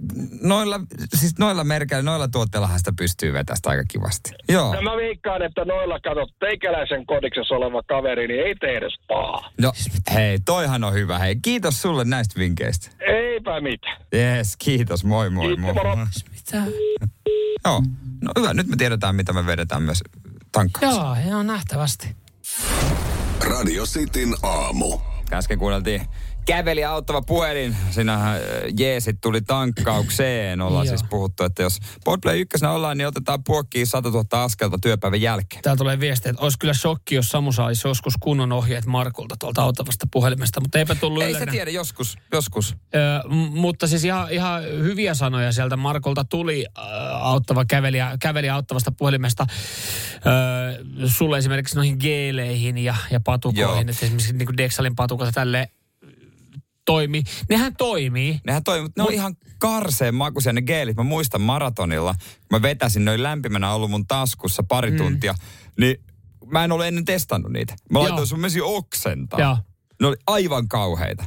[0.42, 0.80] noilla,
[1.14, 4.30] siis noilla merkeillä, noilla tuotteillahan sitä pystyy vetämään aika kivasti.
[4.48, 4.74] Joo.
[4.74, 9.50] Ja mä viikkaan, että noilla katsot teikäläisen kodiksessa oleva kaveri, niin ei tee edes pahaa.
[9.60, 9.72] No
[10.14, 11.18] hei, toihan on hyvä.
[11.18, 12.90] Hei, kiitos sulle näistä vinkkeistä.
[13.00, 13.96] Eipä mitään.
[14.14, 15.04] Yes, kiitos.
[15.04, 15.74] Moi moi Kiitos, moi.
[15.74, 15.96] moro.
[16.30, 16.64] Mitä?
[17.64, 17.82] Joo,
[18.22, 18.54] no hyvä.
[18.54, 20.00] Nyt me tiedetään, mitä me vedetään myös
[20.54, 20.96] tankkaus.
[20.96, 22.16] Joo, joo, nähtävästi.
[23.40, 25.00] Radio Cityn aamu.
[25.32, 26.06] Äsken kuunneltiin
[26.46, 27.76] käveli auttava puhelin.
[27.90, 28.42] Siinähän äh,
[28.78, 30.60] jeesit tuli tankkaukseen.
[30.60, 35.20] Ollaan siis puhuttu, että jos Podplay ykkösenä ollaan, niin otetaan puokkiin 100 000 askelta työpäivän
[35.20, 35.62] jälkeen.
[35.62, 39.62] Täällä tulee viesti, että olisi kyllä shokki, jos Samu saisi joskus kunnon ohjeet Markulta tuolta
[39.62, 41.52] auttavasta puhelimesta, mutta eipä tullut Ei se yllättä.
[41.52, 42.76] tiedä, joskus, joskus.
[42.94, 46.80] Ö, m- mutta siis ihan, ihan hyviä sanoja sieltä Markolta tuli ö,
[47.12, 53.80] auttava kävelijä, kävelijä auttavasta puhelimesta ö, sulle esimerkiksi noihin geeleihin ja, ja patukoihin, Joo.
[53.80, 55.68] että esimerkiksi niin kuin Dexalin patukat tälle
[56.84, 57.22] toimii.
[57.48, 58.40] Nehän toimii.
[58.46, 60.96] Nehän toi, mutta ne on ihan karseen makuisia ne geelit.
[60.96, 64.96] Mä muistan maratonilla, kun mä vetäsin noin lämpimänä ollut mun taskussa pari mm.
[64.96, 65.34] tuntia,
[65.78, 65.96] niin
[66.46, 67.74] mä en ole ennen testannut niitä.
[67.92, 68.08] Mä Joo.
[68.08, 69.40] laitoin sun mesi oksentaa.
[69.40, 69.58] Joo.
[70.00, 71.24] Ne oli aivan kauheita.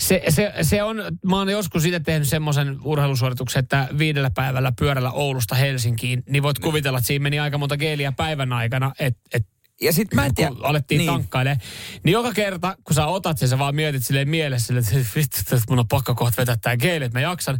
[0.00, 5.10] Se, se, se on, mä oon joskus itse tehnyt semmoisen urheilusuorituksen, että viidellä päivällä pyörällä
[5.10, 9.46] Oulusta Helsinkiin, niin voit kuvitella, että siinä meni aika monta geeliä päivän aikana, että et,
[9.82, 10.50] Ja sit mä en tiedä.
[10.50, 11.10] kun alettiin niin.
[11.10, 11.60] tankkailemaan.
[12.04, 15.60] Niin joka kerta, kun sä otat sen, sä vaan mietit silleen mielessä, että vittu, että
[15.70, 17.58] mun on pakko kohta vetää tää geeli, että mä jaksan.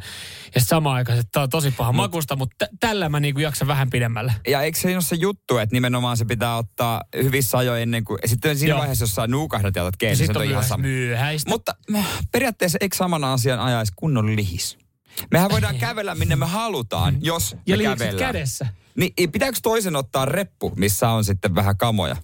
[0.55, 3.69] Ja samaan aikaan, että tää on tosi paha makusta, mutta t- tällä mä niinku jaksan
[3.69, 4.35] vähän pidemmälle.
[4.49, 8.19] Ja eikö se ole se juttu, että nimenomaan se pitää ottaa hyvissä ajoin ennen kuin...
[8.25, 8.79] Sitten siinä Joo.
[8.79, 10.83] vaiheessa, jos sä nuukahdat ja otat Ja geelin, se on on ihan sama.
[10.83, 11.51] myöhäistä.
[11.51, 14.82] Mutta äh, periaatteessa eikö saman asian ajaisi kunnon lihis?
[15.31, 18.19] Mehän voidaan kävellä minne me halutaan, jos ja me kävellään.
[18.19, 18.67] kädessä.
[18.97, 22.17] Niin pitääkö toisen ottaa reppu, missä on sitten vähän kamoja?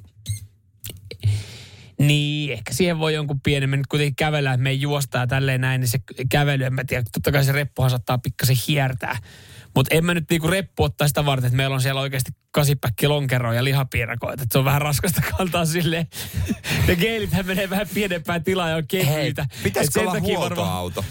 [1.99, 5.27] Niin, ehkä siihen voi jonkun pienen, me nyt kuitenkin kävellään, että me ei juosta ja
[5.27, 5.99] tälleen näin, niin se
[6.31, 9.17] kävely, en mä tiedä, totta kai se reppuhan saattaa pikkasen hiertää.
[9.75, 13.09] Mutta en mä nyt niinku reppu ottaa sitä varten, että meillä on siellä oikeasti kasipäkki
[13.09, 14.43] lonkeroa ja lihapiirakoita.
[14.43, 16.07] Että se on vähän raskasta kantaa silleen.
[16.89, 19.43] Ne geelithän menee vähän pienempään tilaa ja on kevyitä.
[19.43, 21.05] Et pitäisikö olla takia varmaan- huoltoauto?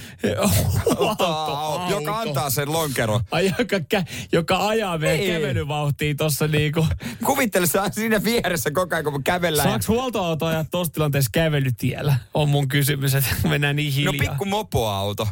[1.00, 1.94] Huoltoauto.
[1.94, 3.22] joka antaa sen lonkero.
[3.32, 5.34] Ai, joka, kä- joka ajaa meidän Niin.
[5.34, 6.88] kävelyvauhtiin tossa niinku.
[7.26, 9.70] Kuvittele sä siinä vieressä koko ajan, kun me kävellään.
[9.70, 12.16] Saaks huoltoauto ajaa tossa tilanteessa kävelytiellä?
[12.34, 14.30] On mun kysymys, että mennään niin No hiljaa.
[14.32, 15.28] pikku mopoauto.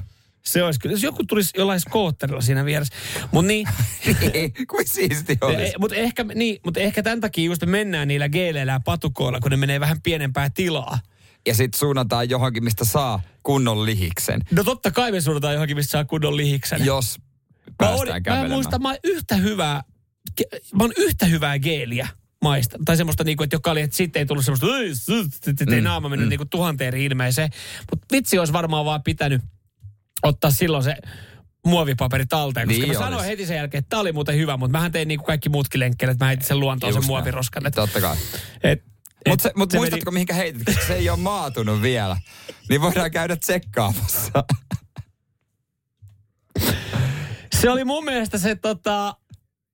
[0.50, 2.96] Se olisi kyllä, jos joku tulisi jollain skootterilla siinä vieressä.
[3.32, 3.68] Mutta niin,
[4.34, 5.74] Niin, Kuin siisti olisi.
[5.80, 9.58] mutta ehkä, niin, mut ehkä tämän takia just mennään niillä geeleillä ja patukoilla, kun ne
[9.58, 11.00] menee vähän pienempää tilaa.
[11.48, 14.42] Ja sit suunnataan johonkin, mistä saa kunnon lihiksen.
[14.52, 16.86] No totta kai me suunnataan johonkin, missä saa kunnon lihiksen.
[16.86, 18.52] Jos mä, päästään mä kävelemään.
[18.52, 19.84] muistan, mä oon yhtä hyvää,
[20.76, 22.08] mä oon yhtä hyvää geeliä
[22.42, 22.78] maista.
[22.86, 25.82] Tai semmoista, niinku, että joka oli, että sitten ei tullut semmoista, "Ei, s- että ei
[25.82, 27.50] Mm, naama mennyt niinku tuhanteen ilmeeseen.
[27.92, 29.42] Mutta vitsi olisi varmaan vaan pitänyt
[30.24, 30.96] ottaa silloin se
[31.66, 33.30] muovipaperi talteen, koska Niin mä sanoin olisi.
[33.30, 35.80] heti sen jälkeen, että tämä oli muuten hyvä, mutta mähän tein niin kuin kaikki muutkin
[35.80, 37.66] lenkkeille, että mä heitin sen luontoon sen muoviroskan.
[37.68, 38.16] Et, Totta kai.
[38.64, 38.84] et,
[39.28, 42.18] Mutta se, mut se muistatko, mihinkä heitit, koska se ei ole maatunut vielä.
[42.70, 44.44] Niin voidaan käydä tsekkaamassa.
[47.60, 49.16] Se oli mun mielestä se tota,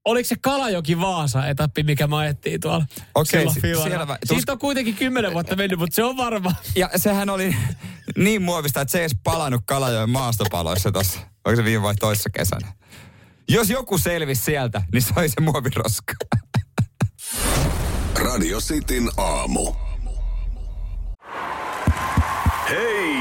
[0.06, 2.86] oliko se Kalajoki Vaasa etappi, mikä me ajettiin tuolla
[3.16, 6.52] Okei, silloin si- siellä vä- Siitä on kuitenkin kymmenen vuotta mennyt, mutta se on varma.
[6.76, 7.56] Ja sehän oli
[8.18, 11.20] niin muovista, että se ei edes palannut Kalajoen maastopaloissa tossa.
[11.46, 12.74] Onko se viime vai toissa kesänä?
[13.50, 16.14] Jos joku selvisi sieltä, niin se oli se muoviroska.
[18.16, 19.74] Radio Cityn aamu.
[22.70, 23.21] Hei!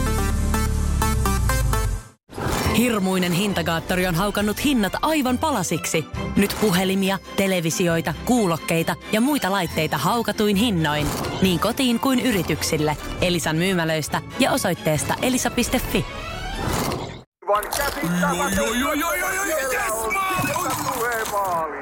[2.81, 6.05] Hirmuinen hintakaattori on haukannut hinnat aivan palasiksi.
[6.35, 11.07] Nyt puhelimia, televisioita, kuulokkeita ja muita laitteita haukatuin hinnoin.
[11.41, 12.97] Niin kotiin kuin yrityksille.
[13.21, 16.05] Elisan myymälöistä ja osoitteesta elisa.fi.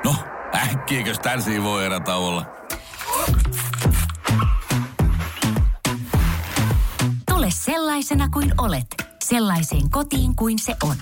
[0.04, 0.16] No,
[0.56, 1.86] äkkiäkös tän voi
[2.16, 2.46] olla?
[7.30, 10.96] Tule sellaisena kuin olet, sellaiseen kotiin kuin se on.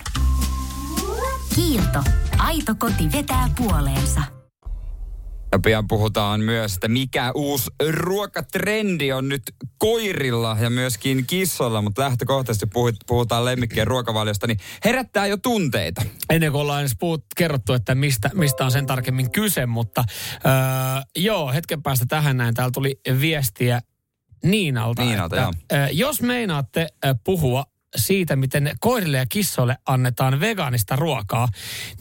[1.55, 2.03] Kiilto.
[2.37, 4.21] Aito koti vetää puoleensa.
[5.51, 9.41] Ja pian puhutaan myös, että mikä uusi ruokatrendi on nyt
[9.77, 12.67] koirilla ja myöskin kissoilla, mutta lähtökohtaisesti
[13.07, 16.01] puhutaan lemmikkien ruokavaliosta, niin herättää jo tunteita.
[16.29, 20.51] Ennen kuin ollaan edes puhut, kerrottu, että mistä, mistä on sen tarkemmin kyse, mutta öö,
[21.15, 22.53] joo, hetken päästä tähän näin.
[22.53, 23.81] Täällä tuli viestiä
[24.43, 25.03] Niinalta.
[25.03, 25.81] Niinalta, että, joo.
[25.81, 26.87] Öö, jos meinaatte
[27.23, 31.47] puhua siitä, miten koirille ja kissoille annetaan vegaanista ruokaa,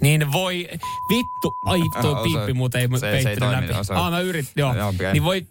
[0.00, 0.68] niin voi
[1.10, 3.72] vittu, ai tuo piippi muuten ei se, se ei läpi.
[3.94, 4.74] Ah, mä yritin, joo.
[4.74, 5.46] joo niin voi,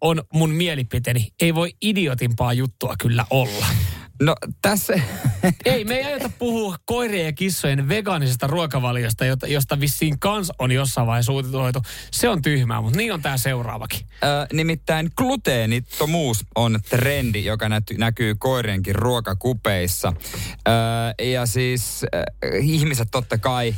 [0.00, 3.66] on mun mielipiteeni, ei voi idiotimpaa juttua kyllä olla.
[4.22, 4.92] No tässä...
[5.64, 11.06] Ei, me ei ajata puhua koirien ja kissojen vegaanisesta ruokavaliosta, josta vissiin kans on jossain
[11.06, 11.82] vaiheessa uutitoitu.
[12.10, 14.00] Se on tyhmää, mutta niin on tämä seuraavakin.
[14.24, 20.12] Ö, nimittäin gluteenittomuus on trendi, joka nä- näkyy koirienkin ruokakupeissa.
[20.68, 22.24] Ö, ja siis ö,
[22.60, 23.74] ihmiset totta kai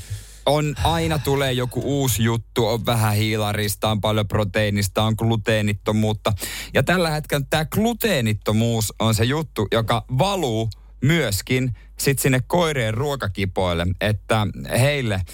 [0.46, 6.33] on, aina tulee joku uusi juttu, on vähän hiilarista, on paljon proteiinista, on gluteenittomuutta.
[6.74, 10.70] Ja tällä hetkellä tämä gluteenittomuus on se juttu, joka valuu
[11.05, 14.46] myöskin sit sinne koireen ruokakipoille, että
[14.79, 15.20] heille–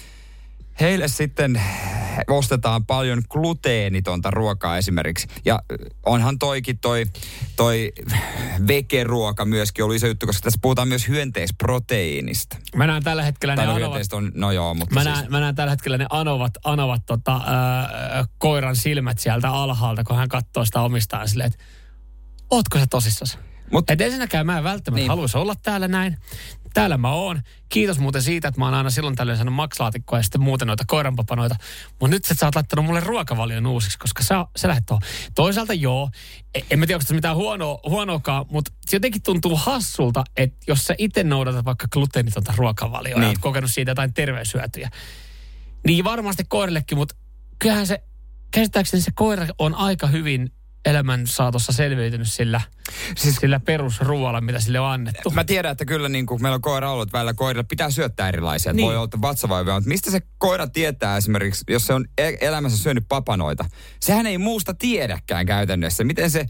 [0.79, 1.61] heille sitten
[2.27, 5.27] ostetaan paljon gluteenitonta ruokaa esimerkiksi.
[5.45, 5.59] Ja
[6.05, 7.05] onhan toikin toi,
[7.55, 7.91] toi
[8.67, 12.57] vegeruoka myöskin ollut iso juttu, koska tässä puhutaan myös hyönteisproteiinista.
[12.75, 14.13] Mä näen tällä hetkellä tai ne no, anovat...
[14.13, 15.29] On, no joo, mutta mä, näen, siis...
[15.29, 20.29] mä näen tällä hetkellä ne anovat, anovat tota, äh, koiran silmät sieltä alhaalta, kun hän
[20.29, 21.63] katsoo sitä omistaan silleen, että
[22.49, 23.37] ootko sä tosissasi?
[23.71, 25.09] Mut, Et ensinnäkään mä en välttämättä niin.
[25.09, 26.17] haluaisi olla täällä näin.
[26.73, 27.41] Täällä mä oon.
[27.69, 30.83] Kiitos muuten siitä, että mä oon aina silloin tällöin saanut maksalaatikkoa ja sitten muuten noita
[30.87, 31.55] koiranpapanoita.
[31.99, 35.01] Mutta nyt sä oot laittanut mulle ruokavalion uusiksi, koska sä, sä lähdet tuohon.
[35.35, 36.09] Toisaalta joo,
[36.55, 40.57] e, en mä tiedä, onko tässä mitään huonoa, huonoakaan, mutta se jotenkin tuntuu hassulta, että
[40.67, 43.23] jos sä itse noudatat vaikka gluteenitonta ruokavalioa niin.
[43.23, 44.89] ja oot kokenut siitä jotain terveyshyötyjä,
[45.87, 47.15] niin varmasti koirillekin, mutta
[47.59, 48.03] kyllähän se,
[48.51, 50.51] käsittääkseni se koira on aika hyvin
[50.87, 52.61] elämän saatossa selviytynyt sillä,
[53.15, 55.29] siis, sillä perusruoalla, mitä sille on annettu.
[55.29, 58.73] Mä tiedän, että kyllä niin kuin meillä on koira ollut, välillä koirilla pitää syöttää erilaisia.
[58.73, 58.85] Niin.
[58.85, 63.05] Voi olla vatsavaivia, mutta mistä se koira tietää esimerkiksi, jos se on e- elämässä syönyt
[63.09, 63.65] papanoita?
[63.99, 66.03] Sehän ei muusta tiedäkään käytännössä.
[66.03, 66.45] Miten se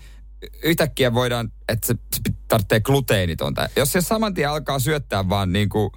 [0.63, 3.69] yhtäkkiä voidaan, että se, se tarvitsee gluteenitonta.
[3.76, 5.89] Jos se saman tien alkaa syöttää vaan niin kuin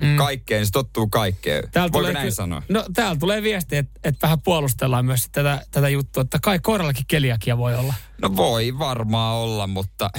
[0.00, 0.16] mm.
[0.16, 1.62] kaikkeen, se tottuu kaikkeen.
[1.72, 2.62] Täältä Voiko tulee, näin sanoa?
[2.68, 7.04] No täällä tulee viesti, että, että vähän puolustellaan myös tätä, tätä juttua, että kai koirallakin
[7.08, 7.94] keliakia voi olla.
[8.22, 10.10] No voi varmaan olla, mutta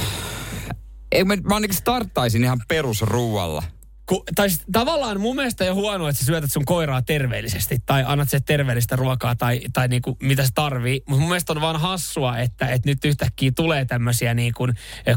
[1.11, 3.63] ei, mä, mä ainakin starttaisin ihan perusruualla.
[4.11, 8.03] Ku, tai siis, tavallaan mun mielestä ole huono, että sä syötät sun koiraa terveellisesti tai
[8.07, 11.03] annat se terveellistä ruokaa tai, tai niinku, mitä se tarvii.
[11.07, 14.67] Mutta mun mielestä on vaan hassua, että, että nyt yhtäkkiä tulee tämmöisiä niinku,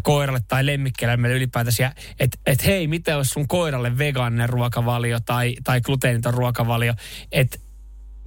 [0.02, 5.80] koiralle tai lemmikkieläimelle ylipäätäisiä, että et hei, mitä jos sun koiralle vegaaninen ruokavalio tai, tai
[5.80, 6.94] gluteeniton ruokavalio,
[7.33, 7.59] että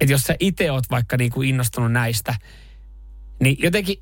[0.00, 2.34] et jos sä itse oot vaikka niinku innostunut näistä,
[3.40, 3.96] niin jotenkin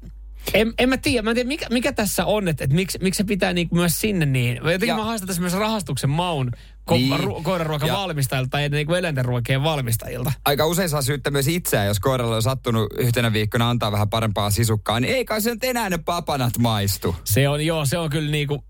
[0.54, 3.18] en, en mä tiedä, mä en tiedä mikä, mikä tässä on, että, että miksi, miksi
[3.18, 4.56] se pitää niin myös sinne niin.
[4.56, 4.96] Jotenkin ja.
[4.96, 6.50] mä haistan tässä myös rahastuksen maun
[6.90, 7.20] ko- niin.
[7.20, 10.32] ru- koiranruokan valmistajilta tai niin kuin eläinten ruokien valmistajilta.
[10.44, 14.50] Aika usein saa syyttää myös itseään, jos koiralle on sattunut yhtenä viikkona antaa vähän parempaa
[14.50, 17.16] sisukkaa, niin ei kai se nyt enää ne papanat maistu.
[17.24, 18.60] Se on, joo, se on kyllä niin kuin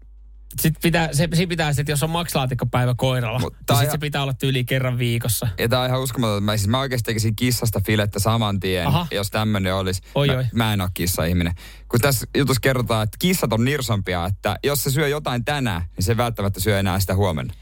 [0.62, 4.22] sitten pitää, se, se pitää että jos on maksalaatikkopäivä koiralla, Mut, niin sitten se pitää
[4.22, 5.48] olla tyyli kerran viikossa.
[5.59, 6.40] Ja tää on ihan uskomatonta.
[6.40, 9.06] Mä, siis mä oikeasti tekisin kissasta filettä saman tien, Aha.
[9.11, 10.02] jos tämmöinen olisi.
[10.14, 10.44] Oi, mä, oi.
[10.54, 11.54] mä en ole kissa-ihminen.
[11.88, 16.04] Kun tässä jutussa kerrotaan, että kissat on nirsompia, että jos se syö jotain tänään, niin
[16.04, 17.54] se välttämättä syö enää sitä huomenna.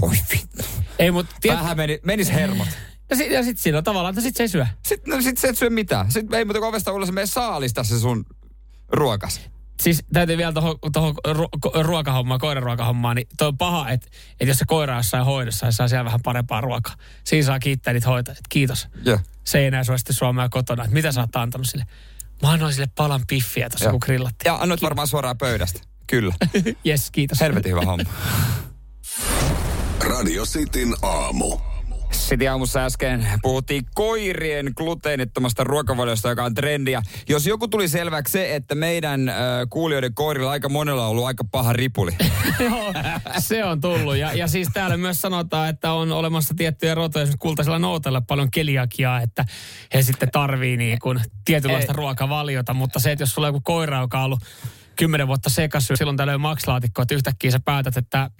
[0.00, 0.64] Voi vittu.
[0.98, 1.58] Ei, mut, tiet...
[1.58, 2.68] Vähän meni, menis hermot.
[3.10, 4.66] Ja, sit, ja sit siinä on tavallaan, että sit se ei syö.
[4.84, 6.10] Sitten no, sit se et syö mitään.
[6.10, 8.24] Sitten ei muuta ovesta ulos, me saalista se sun
[8.88, 9.40] ruokas
[9.82, 14.58] siis täytyy vielä tuohon toho ru- ruokahommaan, koiraruokahommaan, niin toi on paha, että, että jos
[14.58, 16.94] se koira on jossain hoidossa ja saa siellä vähän parempaa ruokaa.
[17.24, 18.88] Siinä saa kiittää niitä hoitajia, kiitos.
[19.06, 19.24] Yeah.
[19.44, 21.84] Se ei enää sua sitten Suomea kotona, että mitä sä oot antanut sille.
[22.42, 24.50] Mä annoin sille palan piffiä tuossa, kun grillattiin.
[24.50, 25.80] Ja annoit varmaan suoraan pöydästä.
[26.06, 26.34] Kyllä.
[26.86, 27.40] Yes, kiitos.
[27.40, 28.10] Helvetin hyvä homma.
[30.00, 31.58] Radio Cityn aamu.
[32.28, 37.02] Sitten aamussa äsken puhuttiin koirien gluteenittomasta ruokavaliosta, joka on trendiä.
[37.28, 39.36] Jos joku tuli selväksi se, että meidän äh,
[39.70, 42.16] kuulijoiden koirilla aika monella on ollut aika paha ripuli.
[42.70, 42.92] Joo,
[43.38, 44.16] se on tullut.
[44.16, 48.50] Ja, ja siis täällä myös sanotaan, että on olemassa tiettyjä rotoja, esimerkiksi kultaisella noutella paljon
[48.50, 49.44] keliakiaa, että
[49.94, 51.96] he sitten tarvii niin kuin tietynlaista Ei.
[51.96, 52.74] ruokavaliota.
[52.74, 54.44] Mutta se, että jos sulla on joku koira, joka on ollut
[54.96, 58.30] kymmenen vuotta sekasyy, silloin tällöin makslaatikko, että yhtäkkiä sä päätät, että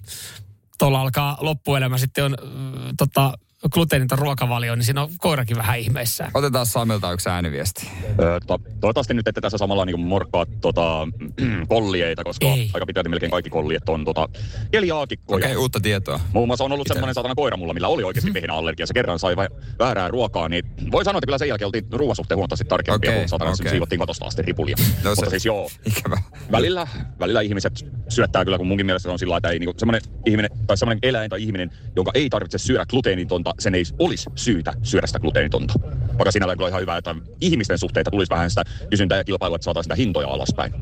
[0.77, 3.33] tuolla alkaa loppuelämä sitten on äh, tota,
[3.73, 6.31] gluteeniton ruokavalio, niin siinä on koirakin vähän ihmeissään.
[6.33, 7.87] Otetaan Samilta yksi ääniviesti.
[8.21, 11.07] Öö, to, toivottavasti nyt ette tässä samalla niin morkkaa tota,
[11.67, 12.69] kollieita, koska Ei.
[12.73, 14.29] aika pitkälti melkein kaikki kolliet on tota,
[14.71, 15.37] keliaakikkoja.
[15.37, 16.19] Okei, okay, uutta tietoa.
[16.33, 16.93] Muun muassa on ollut Mitä?
[16.93, 18.85] semmoinen satana koira mulla, millä oli oikeasti vehnäallergia.
[18.87, 22.15] Se kerran sai vä- väärää ruokaa, niin voi sanoa, että kyllä sen jälkeen oltiin ruoan
[22.15, 23.69] suhteen huomattavasti tarkempia, Okei, kun satana okei.
[23.69, 24.75] siivottiin katosta asti ripulia.
[24.79, 26.17] No No se- Mutta siis joo, Ikävä.
[26.51, 26.87] välillä,
[27.19, 30.51] välillä ihmiset syöttää kyllä, kun munkin mielestä se on sillä että ei niinku, semmoinen ihminen
[30.67, 35.07] tai semmoinen eläin tai ihminen, jonka ei tarvitse syödä gluteenitonta, sen ei olisi syytä syödä
[35.07, 35.73] sitä gluteenitonta.
[36.07, 39.65] Vaikka sinällään kyllä ihan hyvä, että ihmisten suhteita tulisi vähän sitä kysyntää ja kilpailua, että
[39.65, 40.73] saataisiin sitä hintoja alaspäin.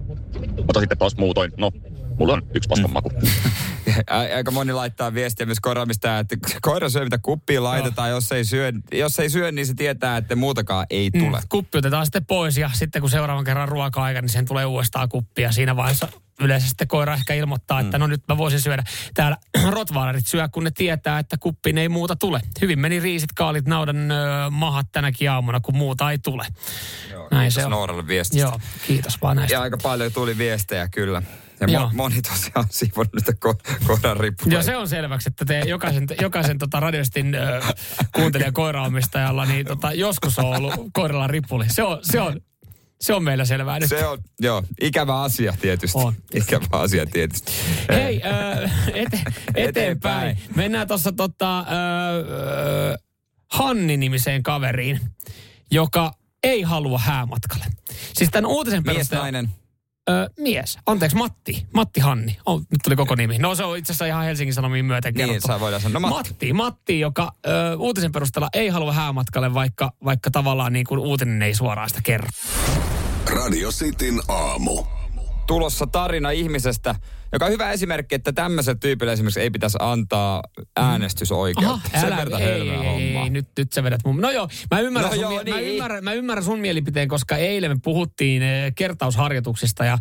[0.57, 1.71] Mutta sitten taas muutoin, no,
[2.19, 3.11] mulla on yksi paskan maku.
[4.35, 8.09] Aika moni laittaa viestiä myös koiraamista, että koira syö mitä kuppiin laitetaan.
[8.09, 11.37] Jos ei, syö, jos ei syö, niin se tietää, että muutakaan ei tule.
[11.37, 15.09] Mm, kuppi otetaan sitten pois ja sitten kun seuraavan kerran ruoka-aika, niin sen tulee uudestaan
[15.09, 15.41] kuppi.
[15.41, 16.07] Ja siinä vaiheessa
[16.39, 18.83] yleensä sitten koira ehkä ilmoittaa, että no nyt mä voisin syödä.
[19.13, 19.37] Täällä
[19.69, 22.41] rotvalerit syö, kun ne tietää, että kuppiin ei muuta tule.
[22.61, 24.15] Hyvin meni riisit, kaalit, naudan ö,
[24.49, 26.45] mahat tänäkin aamuna, kun muuta ei tule.
[27.31, 27.71] Näin se on.
[27.71, 28.47] Nooralle viestistä.
[28.47, 29.55] Joo, kiitos vaan näistä.
[29.55, 31.21] Ja aika paljon tuli viestejä kyllä.
[31.59, 31.89] Ja Joo.
[31.89, 34.51] mo- moni tosiaan siivonnut niitä ko- koiran rippua.
[34.53, 37.61] Joo, se on selväksi, että te jokaisen, jokaisen tota radiostin ö,
[38.15, 41.65] kuuntelijan koiraomistajalla, niin tota, joskus on ollut koiralla ripuli.
[41.69, 42.41] Se on, se on,
[43.01, 43.89] se on meillä selvää nyt.
[43.89, 45.97] Se on, joo, ikävä asia tietysti.
[45.99, 46.13] On.
[46.33, 47.51] Ikävä asia tietysti.
[47.89, 49.21] Hei, ö, ete,
[49.67, 50.37] eteenpäin.
[50.55, 51.63] Mennään tuossa tota, ö,
[53.51, 54.99] Hanni-nimiseen kaveriin,
[55.71, 57.65] joka ei halua häämatkalle.
[58.13, 59.23] Siis tämän uutisen Mies, perusteella...
[59.23, 59.49] nainen.
[60.09, 60.77] Ö, mies.
[60.85, 61.65] Anteeksi, Matti.
[61.73, 62.37] Matti Hanni.
[62.45, 63.37] Oh, nyt tuli koko nimi.
[63.37, 65.47] No se on itse asiassa ihan Helsingin Sanomiin myöten Niin, kerrottu.
[65.47, 65.93] sä voidaan sanoa.
[65.99, 66.29] No, Matti.
[66.29, 66.53] Matti.
[66.53, 71.53] Matti, joka ö, uutisen perusteella ei halua häämatkalle, vaikka, vaikka tavallaan niin kuin uutinen ei
[71.55, 72.27] suoraan sitä kerro.
[73.25, 74.83] Radio Cityn aamu.
[75.47, 76.95] Tulossa tarina ihmisestä,
[77.31, 80.43] joka on hyvä esimerkki, että tämmöiselle tyypille esimerkiksi ei pitäisi antaa
[80.75, 81.99] äänestysoikeutta.
[82.01, 84.21] Sen verran ei, hölmöä ei, ei, ei, nyt, nyt sä vedät mun...
[84.21, 85.73] No joo, mä ymmärrän, No sun, joo, mie- mä, niin.
[85.73, 89.97] ymmärrän, mä ymmärrän sun mielipiteen, koska eilen me puhuttiin eh, kertausharjoituksista ja,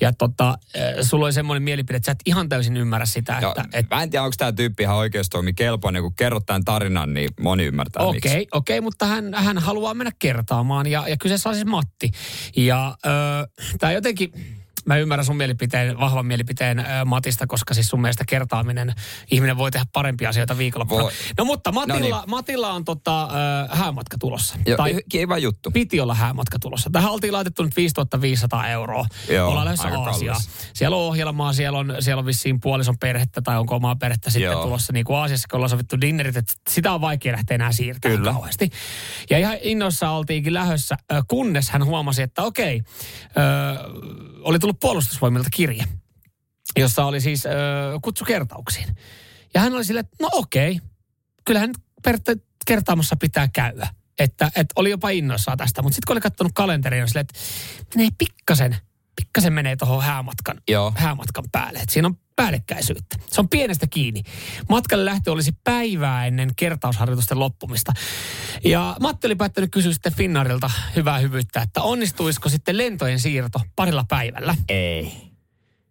[0.00, 3.50] ja tota, eh, sulla oli semmoinen mielipide, että sä et ihan täysin ymmärrä sitä, Joo,
[3.50, 3.78] että...
[3.78, 6.02] Et, mä en tiedä, onko tämä tyyppi ihan oikeustoimi kelpoinen.
[6.02, 9.94] Kun kerrot tämän tarinan, niin moni ymmärtää Okei, okay, okei, okay, mutta hän, hän haluaa
[9.94, 12.10] mennä kertaamaan ja, ja kyseessä on siis Matti.
[12.56, 12.96] Ja
[13.78, 14.32] tämä jotenkin,
[14.86, 18.94] mä ymmärrän sun mielipiteen, vahvan mielipiteen Matista, koska siis sun mielestä kertaaminen,
[19.30, 21.02] ihminen voi tehdä parempia asioita viikonloppuna.
[21.02, 21.12] Voi.
[21.38, 22.30] No mutta Matilla, No niin.
[22.30, 23.28] Matilla on tota,
[23.70, 24.56] häämatka tulossa.
[24.66, 25.70] Joo, tai kiva juttu.
[25.70, 26.90] piti olla häämatka tulossa.
[26.92, 29.06] Tähän oltiin laitettu nyt 5500 euroa.
[29.28, 30.14] Joo, Ollaan lähdössä Aasiaan.
[30.36, 30.48] kallis.
[30.72, 34.52] Siellä on ohjelmaa, siellä on, siellä on vissiin puolison perhettä tai onko omaa perhettä sitten
[34.52, 34.62] Joo.
[34.62, 38.18] tulossa niin kuin Aasiassa, kun ollaan sovittu dinnerit, että sitä on vaikea lähteä enää siirtämään
[38.18, 38.32] Kyllä.
[38.32, 38.70] kauheasti.
[39.30, 40.96] Ja ihan innoissa oltiinkin lähössä,
[41.28, 42.82] kunnes hän huomasi, että okei,
[43.36, 43.40] ö,
[44.42, 45.84] oli tullut puolustusvoimilta kirje,
[46.76, 47.50] jossa oli siis ö,
[48.02, 48.96] kutsu kertauksiin.
[49.54, 50.80] Ja hän oli silleen, että no okei,
[51.44, 51.70] kyllähän
[52.02, 52.18] per-
[52.66, 53.88] kertaamassa pitää käydä.
[54.18, 57.40] Että, että oli jopa innoissaan tästä, mutta sitten kun oli katsonut kalenteria, niin silleen, että
[57.96, 58.76] menee pikkasen,
[59.16, 60.92] pikkasen menee tuohon häämatkan, Joo.
[60.96, 61.78] häämatkan päälle.
[61.78, 63.16] Että siinä on päällekkäisyyttä.
[63.26, 64.22] Se on pienestä kiinni.
[64.68, 67.92] Matkalle lähtö olisi päivää ennen kertausharjoitusten loppumista.
[68.64, 74.04] Ja Matti oli päättänyt kysyä sitten Finnaarilta hyvää hyvyyttä, että onnistuisiko sitten lentojen siirto parilla
[74.08, 74.54] päivällä.
[74.68, 75.33] Ei.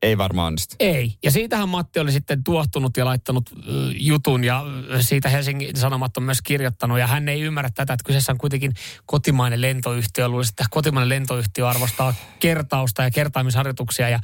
[0.04, 0.76] Ei varmaan onnistu.
[0.80, 1.14] Ei.
[1.24, 6.18] Ja siitähän Matti oli sitten tuohtunut ja laittanut ö, jutun ja ö, siitä Helsingin Sanomat
[6.18, 7.00] on myös kirjoittanut.
[7.00, 8.74] Ja hän ei ymmärrä tätä, että kyseessä on kuitenkin
[9.06, 10.28] kotimainen lentoyhtiö.
[10.28, 14.20] Luulisi, että kotimainen lentoyhtiö arvostaa kertausta ja kertaamisharjoituksia ja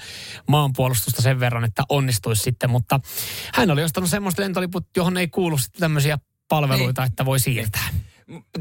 [0.48, 2.70] maanpuolustusta sen verran, että onnistuisi sitten.
[2.70, 3.00] Mutta
[3.54, 7.90] hän oli ostanut semmoista lentoliput, johon ei kuulu sitten tämmöisiä palveluita, että voi siirtää.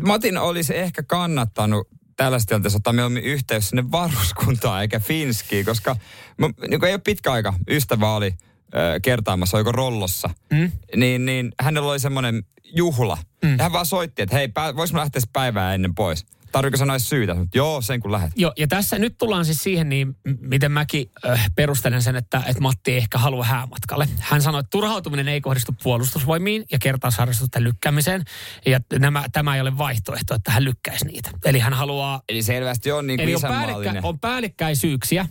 [0.03, 5.97] Matin olisi ehkä kannattanut tällaista tilanteessa ottaa mieluummin yhteys sinne varuskuntaan eikä Finskiin, koska
[6.39, 7.55] m- niin ei ole pitkä aika.
[7.71, 8.35] Ystävä oli
[8.75, 10.73] ö, kertaamassa, oiko Rollossa, Mm?
[10.97, 13.19] niin, niin hänellä oli semmoinen juhla.
[13.45, 13.57] Mm.
[13.57, 16.27] Ja hän vaan soitti, että hei, pää, mä lähteä päivää ennen pois.
[16.53, 17.37] Tarvitsetko sanoa syytä?
[17.55, 18.33] Joo, sen kun lähdet.
[18.37, 22.63] Joo, ja tässä nyt tullaan siis siihen, niin miten mäkin äh, perustelen sen, että, että
[22.63, 24.09] Matti ei ehkä halua häämatkalle.
[24.19, 28.25] Hän sanoi, että turhautuminen ei kohdistu puolustusvoimiin ja kertausharrastusten lykkäämiseen.
[28.67, 31.31] Ja nämä, tämä ei ole vaihtoehto, että hän lykkäisi niitä.
[31.45, 34.05] Eli hän haluaa, Eli selvästi on niin kuin eli on, isänmaallinen.
[34.05, 35.27] on päällekkäisyyksiä,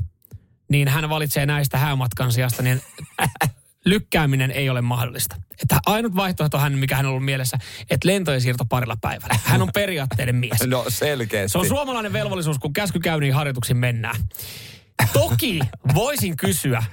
[0.72, 2.82] niin hän valitsee näistä häämatkan sijasta, niin
[3.90, 5.36] lykkääminen ei ole mahdollista.
[5.62, 7.58] Että ainut vaihtoehto hän, mikä hän on ollut mielessä,
[7.90, 9.40] että lentojen siirto parilla päivällä.
[9.44, 10.58] Hän on periaatteiden mies.
[10.68, 11.52] No selkeästi.
[11.52, 14.16] Se on suomalainen velvollisuus, kun käsky käy, niin harjoituksiin mennään.
[15.14, 15.60] Toki
[15.94, 16.84] voisin kysyä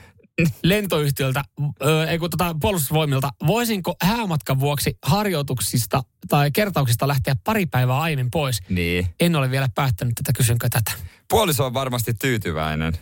[0.63, 1.45] lentoyhtiöltä,
[1.83, 8.31] ö, ei kun tota, puolustusvoimilta, voisinko häämatkan vuoksi harjoituksista tai kertauksista lähteä pari päivää aiemmin
[8.31, 8.63] pois?
[8.69, 9.07] Niin.
[9.21, 10.93] En ole vielä päättänyt tätä, kysynkö tätä.
[11.29, 12.93] Puoliso on varmasti tyytyväinen.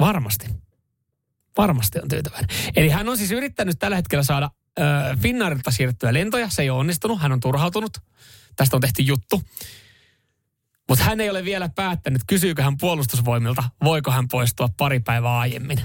[0.00, 0.46] Varmasti.
[1.58, 2.48] Varmasti on tyytyväinen.
[2.76, 6.48] Eli hän on siis yrittänyt tällä hetkellä saada äh, Finnaarilta siirrettyä lentoja.
[6.50, 7.98] Se ei ole onnistunut, hän on turhautunut.
[8.56, 9.42] Tästä on tehty juttu.
[10.88, 15.80] Mutta hän ei ole vielä päättänyt, kysyykö hän puolustusvoimilta, voiko hän poistua pari päivää aiemmin.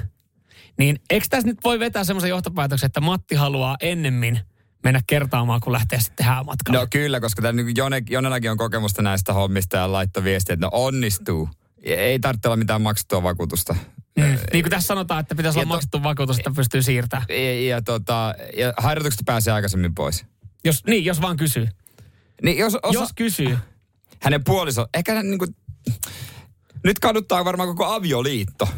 [0.78, 4.40] Niin eikö tässä nyt voi vetää semmoisen johtopäätöksen, että Matti haluaa ennemmin
[4.84, 6.80] mennä kertaamaan, kun lähtee sitten häämatkalle?
[6.80, 10.66] No kyllä, koska tämä, niin Jone, Jonellakin on kokemusta näistä hommista ja laittoi viestiä, että
[10.66, 11.50] no onnistuu.
[11.84, 13.76] Ei tarvitse olla mitään maksettua vakuutusta.
[14.18, 14.24] Mm.
[14.24, 17.26] Niin kuin tässä sanotaan, että pitäisi olla to, maksettu vakuutus, että pystyy siirtämään.
[17.30, 20.26] Ja, ja, tota, ja harjoituksesta pääsee aikaisemmin pois.
[20.64, 21.68] Jos, niin, jos vaan kysyy.
[22.44, 23.58] Niin, jos, osa, jos kysyy.
[24.22, 25.56] Hänen puoliso, ehkä hän niin kuin,
[26.84, 28.70] nyt kaduttaa varmaan koko avioliitto.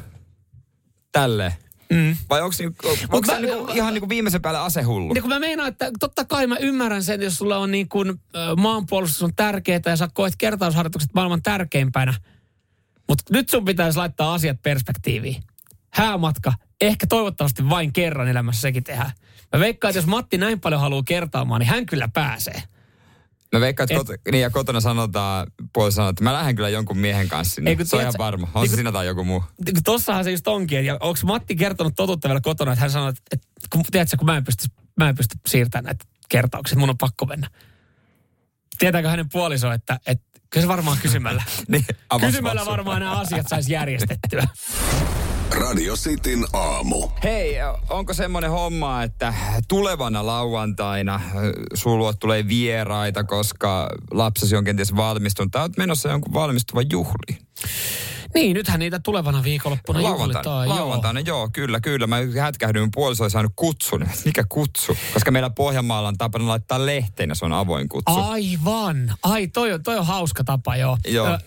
[1.11, 1.53] Tälleen.
[1.93, 2.17] Mm.
[2.29, 2.77] Vai onko niinku,
[3.11, 5.13] onko se niinku, ihan niinku viimeisen päälle asehullu?
[5.13, 8.13] Niin kun mä meinaan, että totta kai mä ymmärrän sen, jos sulla on niin kuin,
[8.57, 12.13] maanpuolustus on tärkeää ja sä koet kertausharjoitukset maailman tärkeimpänä.
[13.07, 15.43] Mutta nyt sun pitäisi laittaa asiat perspektiiviin.
[15.89, 19.11] Häämatka, ehkä toivottavasti vain kerran elämässä sekin tehdään.
[19.53, 22.63] Mä veikkaan, että jos Matti näin paljon haluaa kertaamaan, niin hän kyllä pääsee.
[23.53, 26.69] Mä veikkaan, että Et, kot, niin ja kotona sanotaan, puoli sanoo, että mä lähden kyllä
[26.69, 27.69] jonkun miehen kanssa sinne.
[27.71, 28.47] Ei, se on ihan varma.
[28.53, 29.43] On niin, se sinä tai joku muu.
[29.65, 30.85] Niin, tossahan se just onkin.
[30.85, 34.25] Ja onko Matti kertonut totuutta vielä kotona, että hän sanoo, että, että kun, tiedätkö, kun
[34.25, 37.49] mä en pysty, mä en pysty siirtämään näitä kertauksia, mun on pakko mennä.
[38.79, 41.43] Tietääkö hänen puoliso, että, että kyllä se varmaan kysymällä.
[41.67, 41.85] niin,
[42.19, 44.47] kysymällä varmaan nämä asiat saisi järjestettyä.
[45.51, 47.09] Radio Cityn aamu.
[47.23, 47.55] Hei,
[47.89, 49.33] onko semmoinen homma, että
[49.67, 51.21] tulevana lauantaina
[51.73, 57.37] sulla tulee vieraita, koska lapsesi on kenties valmistunut, tai olet menossa jonkun valmistuva juhli?
[58.33, 60.69] Niin, nythän niitä tulevana viikonloppuna juhlitaan.
[60.69, 61.37] Lauantaina, joo.
[61.37, 62.07] joo, kyllä, kyllä.
[62.07, 64.07] Mä hätkähdyin, puoliso oli saanut kutsun.
[64.25, 64.97] Mikä kutsu?
[65.13, 68.19] Koska meillä Pohjanmaalla on tapana laittaa lehteen ja se on avoin kutsu.
[68.19, 69.13] Aivan.
[69.23, 70.97] Ai, toi on, toi on hauska tapa, joo.
[71.07, 71.39] joo.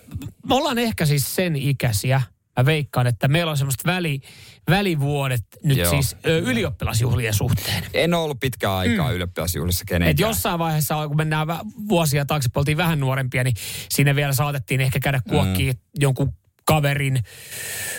[0.47, 2.21] me ollaan ehkä siis sen ikäisiä,
[2.57, 4.21] mä veikkaan, että meillä on semmoista väli,
[4.69, 5.89] välivuodet nyt Joo.
[5.89, 7.83] siis ö, ylioppilasjuhlien suhteen.
[7.93, 9.15] En ole ollut pitkään aikaa mm.
[9.15, 10.11] ylioppilasjuhlissa kenenkään.
[10.11, 11.47] Et jossain vaiheessa, kun mennään
[11.89, 13.55] vuosia taakse, oltiin vähän nuorempia, niin
[13.89, 15.79] sinne vielä saatettiin ehkä käydä kuokkiin mm.
[15.99, 16.33] jonkun
[16.67, 17.23] kaverin,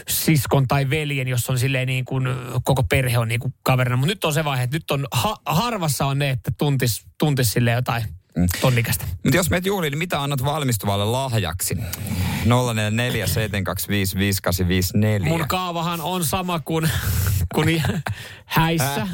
[0.09, 2.29] siskon tai veljen, jos on silleen niin kuin
[2.65, 3.97] koko perhe on niin kuin kaverina.
[3.97, 7.53] Mutta nyt on se vaihe, että nyt on, ha, harvassa on ne, että tuntis, tuntis
[7.53, 8.05] sille jotain
[8.61, 9.05] tonnikästä.
[9.25, 11.79] Mutta jos meet juhliin, niin mitä annat valmistuvalle lahjaksi?
[12.45, 13.27] 044
[15.29, 16.91] Mun kaavahan on sama kuin,
[17.55, 17.83] kuin
[18.45, 19.07] häissä.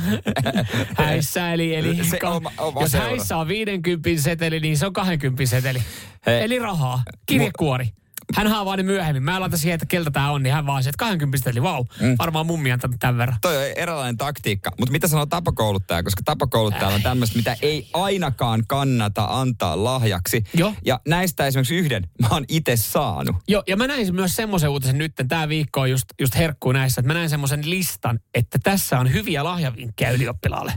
[0.98, 3.06] häissä, eli, eli se oma, oma jos seura.
[3.06, 5.82] häissä on 50 seteli, niin se on 20 seteli.
[6.26, 6.42] Hei.
[6.42, 7.84] Eli rahaa, kirjekuori.
[7.84, 8.03] Mu-
[8.34, 9.22] hän haavaa ne myöhemmin.
[9.22, 11.74] Mä laitan siihen, että keltä tää on, niin hän vaan se, että 20 eli vau,
[11.74, 12.16] wow, mm.
[12.18, 13.36] varmaan mummi antanut tämän verran.
[13.40, 14.70] Toi on erilainen taktiikka.
[14.78, 20.44] Mutta mitä sanoo tapakouluttaja, koska tapakouluttaja on tämmöistä, mitä ei ainakaan kannata antaa lahjaksi.
[20.54, 20.74] Jo.
[20.84, 23.36] Ja näistä esimerkiksi yhden mä oon itse saanut.
[23.48, 27.00] Joo, ja mä näin myös semmoisen uutisen nyt, tämä viikko on just, just herkkuu näissä,
[27.00, 30.74] että mä näin semmoisen listan, että tässä on hyviä lahjavinkkejä ylioppilaalle.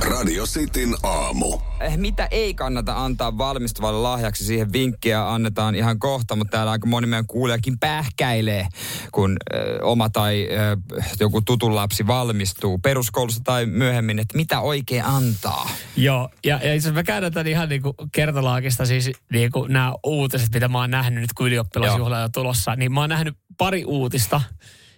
[0.00, 1.58] Radio Cityn aamu.
[1.80, 4.44] Eh, mitä ei kannata antaa valmistuvalle lahjaksi?
[4.44, 8.68] Siihen vinkkiä annetaan ihan kohta, mutta täällä aika moni meidän kuulijakin pähkäilee,
[9.12, 10.76] kun ö, oma tai ö,
[11.20, 15.70] joku tutun lapsi valmistuu peruskoulussa tai myöhemmin, että mitä oikein antaa.
[15.96, 19.92] Joo, ja, ja itse me käydään tämän ihan niin kuin kertalaakista, siis niin kuin nämä
[20.04, 23.84] uutiset, mitä mä oon nähnyt nyt, kun ylioppilasjuhla on tulossa, niin mä oon nähnyt pari
[23.84, 24.40] uutista,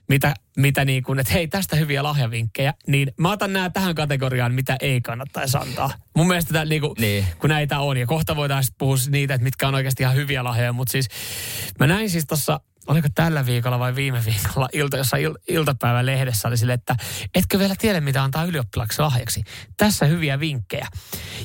[0.09, 4.55] mitä, mitä niin kuin, että hei, tästä hyviä lahjavinkkejä, niin mä otan nämä tähän kategoriaan,
[4.55, 5.91] mitä ei kannattaisi antaa.
[6.17, 7.27] Mun mielestä tämä, niin kuin, niin.
[7.39, 10.73] kun näitä on, ja kohta voidaan puhua niitä, että mitkä on oikeasti ihan hyviä lahjoja,
[10.73, 11.09] mutta siis
[11.79, 16.49] mä näin siis tuossa oliko tällä viikolla vai viime viikolla ilta, jossain il, iltapäivän lehdessä
[16.49, 16.97] oli sille, että
[17.34, 19.45] etkö vielä tiedä, mitä antaa ylioppilaksi lahjaksi.
[19.76, 20.89] Tässä hyviä vinkkejä.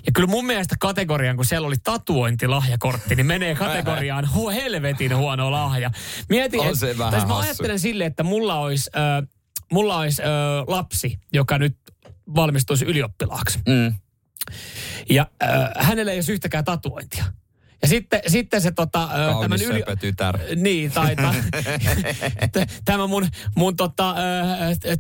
[0.05, 5.51] Ja kyllä mun mielestä kategorian, kun siellä oli tatuointilahjakortti, niin menee kategoriaan hu, helvetin huono
[5.51, 5.91] lahja.
[6.29, 9.27] Mietin, On se et, vähän mä ajattelen silleen, että mulla olisi, äh,
[9.71, 10.27] mulla olisi äh,
[10.67, 11.77] lapsi, joka nyt
[12.35, 13.59] valmistuisi ylioppilaaksi.
[13.67, 13.93] Mm.
[15.09, 17.25] Ja äh, hänellä ei olisi yhtäkään tatuointia.
[17.84, 19.09] Ja sitten, sitten se tota...
[19.31, 19.97] Kaunis tämän yli...
[19.99, 20.39] tytär.
[20.55, 21.15] Niin, tai
[22.86, 24.15] tämä mun, mun tota,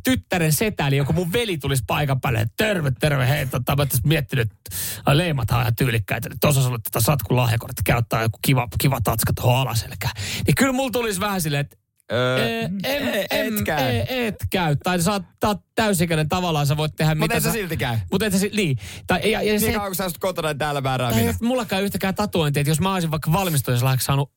[0.03, 2.47] tyttären setäli, joku mun veli tulisi paikan päälle.
[2.57, 4.77] Terve, terve, hei, tota, mä tässä miettinyt, että
[5.17, 6.29] leimat on ihan tyylikkäitä.
[6.41, 10.13] Tuossa sulle tätä tota satkun lahjakortti, käy ottaa joku kiva, kiva tatska tuohon alaselkään.
[10.47, 11.82] Niin kyllä mulla tulisi vähän silleen, että
[12.13, 13.95] Öö, en, en, et käy.
[13.95, 14.75] Et, et käy.
[14.83, 15.11] Tai sä
[15.43, 17.47] oot täysikäinen tavallaan, sä voit tehdä mitä sä...
[17.47, 17.97] Mutta silti käy.
[18.11, 18.77] Mutta et sä niin.
[19.07, 21.25] Tai, ja, ja niin se, kauan kun sä asut kotona täällä määrääminen.
[21.25, 24.31] Tai mullakaan yhtäkään tatuointia, että jos mä olisin vaikka valmistujaslahjaksi saanut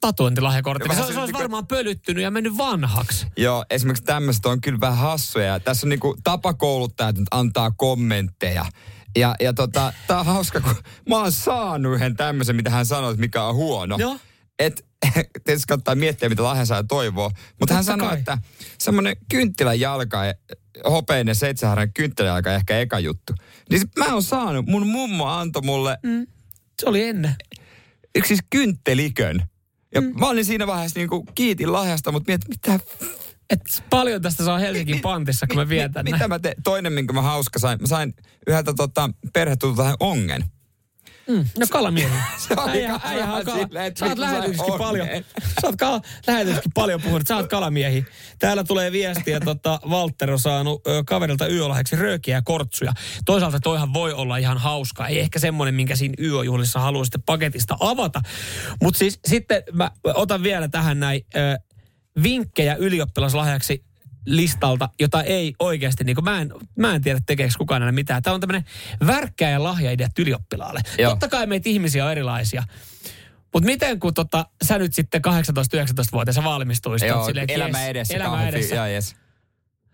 [0.00, 3.26] tatuointilahjakortti, niin se, se olisi varmaan pölyttynyt ja mennyt vanhaksi.
[3.36, 5.60] Joo, esimerkiksi tämmöiset on kyllä vähän hassuja.
[5.60, 8.64] Tässä on niinku tapakouluttajat antaa kommentteja.
[9.16, 10.74] Ja, ja tota, tää on hauska, kun
[11.08, 13.96] mä oon saanut yhden tämmöisen, mitä hän sanoi, mikä on huono.
[13.98, 14.16] Joo
[14.60, 14.82] että
[15.44, 17.30] tietysti kannattaa miettiä, mitä lahjansaaja toivoo.
[17.60, 18.38] Mutta hän sanoi, että
[18.78, 20.20] semmoinen kynttilän jalka,
[20.90, 23.34] hopeinen seitsemän kynttilän jalka ehkä eka juttu.
[23.70, 25.98] Niin mä oon saanut, mun mummo antoi mulle...
[26.02, 26.26] Mm.
[26.80, 27.34] Se oli ennen.
[28.14, 29.42] Yksi siis kynttelikön.
[29.94, 30.20] Ja mm.
[30.20, 32.80] mä olin siinä vaiheessa niin kuin kiitin lahjasta, mutta mietin, mitä
[33.50, 36.62] et paljon tästä saa Helsingin pantissa, kun mä vietän Mitä mä teen?
[36.64, 38.14] Toinen, minkä mä hauska sain, mä sain
[38.46, 40.44] yhdeltä tota, perhetulta ongen.
[41.30, 42.14] Mm, no kalamiehi.
[42.48, 43.58] se oli äijä, äijä on kala.
[43.62, 45.08] Silleen, sä oot lähetyskin paljon,
[45.60, 48.06] sä oot kala, lähetyskin paljon puhunut, sä oot kalamiehi.
[48.38, 52.92] Täällä tulee viestiä, tota, Walter on saanut ö, kaverilta yölahjaksi röökiä ja kortsuja.
[53.24, 55.06] Toisaalta toihan voi olla ihan hauska.
[55.06, 58.20] Ei ehkä semmoinen, minkä siinä yöjuhlissa haluaa sitten paketista avata.
[58.82, 61.58] Mutta siis sitten mä otan vielä tähän näin ö,
[62.22, 63.89] vinkkejä ylioppilaslahjaksi
[64.26, 68.22] listalta, jota ei oikeasti, niin mä, en, mä en tiedä tekeekö kukaan enää mitään.
[68.22, 68.64] Tämä on tämmöinen
[69.06, 70.80] värkkä ja lahjaidea ylioppilaalle.
[70.98, 71.10] Joo.
[71.10, 72.62] Totta kai meitä ihmisiä on erilaisia.
[73.52, 77.08] Mutta miten kun tota, sä nyt sitten 18-19-vuotiaana valmistuisit?
[77.08, 78.14] Joo, silleen, elämä yes, edessä.
[78.14, 78.74] Elämä edessä.
[78.74, 79.16] Ja, yes.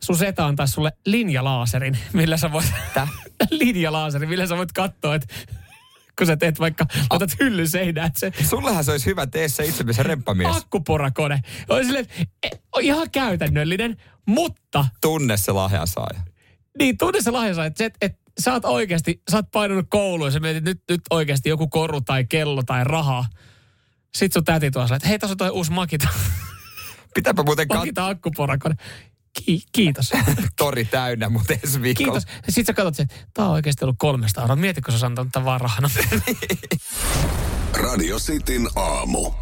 [0.05, 2.67] Sun seta antaa sulle linjalaaserin, millä sä voit...
[3.51, 5.35] linjalaaserin, millä sä voit katsoa, että
[6.19, 8.11] kun sä teet vaikka, otat hyllyn seinään.
[8.17, 8.33] Se...
[8.49, 10.57] Sullehan se olisi hyvä tee se itse remppamies.
[10.57, 11.41] Akkuporakone.
[11.69, 12.07] Olisi silleen,
[12.43, 12.49] e,
[12.81, 13.97] ihan käytännöllinen,
[14.27, 14.87] mutta...
[15.01, 16.21] Tunne se lahjansaaja.
[16.79, 17.67] Niin, tunne se lahjansaaja.
[17.67, 21.01] Että et, et, sä oot oikeasti, sä oot painanut kouluun ja sä mietit nyt, nyt
[21.11, 23.25] oikeasti joku koru tai kello tai raha.
[24.15, 26.09] Sitten sun täti tuossa, että hei, tässä on toi uusi Makita.
[27.15, 27.79] Pitääpä muuten kat...
[27.79, 28.75] Makita akkuporakone.
[29.45, 30.13] Ki- kiitos.
[30.59, 32.13] Tori täynnä, mutta ensi viikolla.
[32.13, 32.37] Kiitos.
[32.49, 34.57] Sitten sä katsot, että tämä on oikeasti ollut 300 euroa.
[34.57, 35.91] Mietitkö sä antanut tämän vaan rahana?
[37.85, 39.33] Radio Cityn aamu.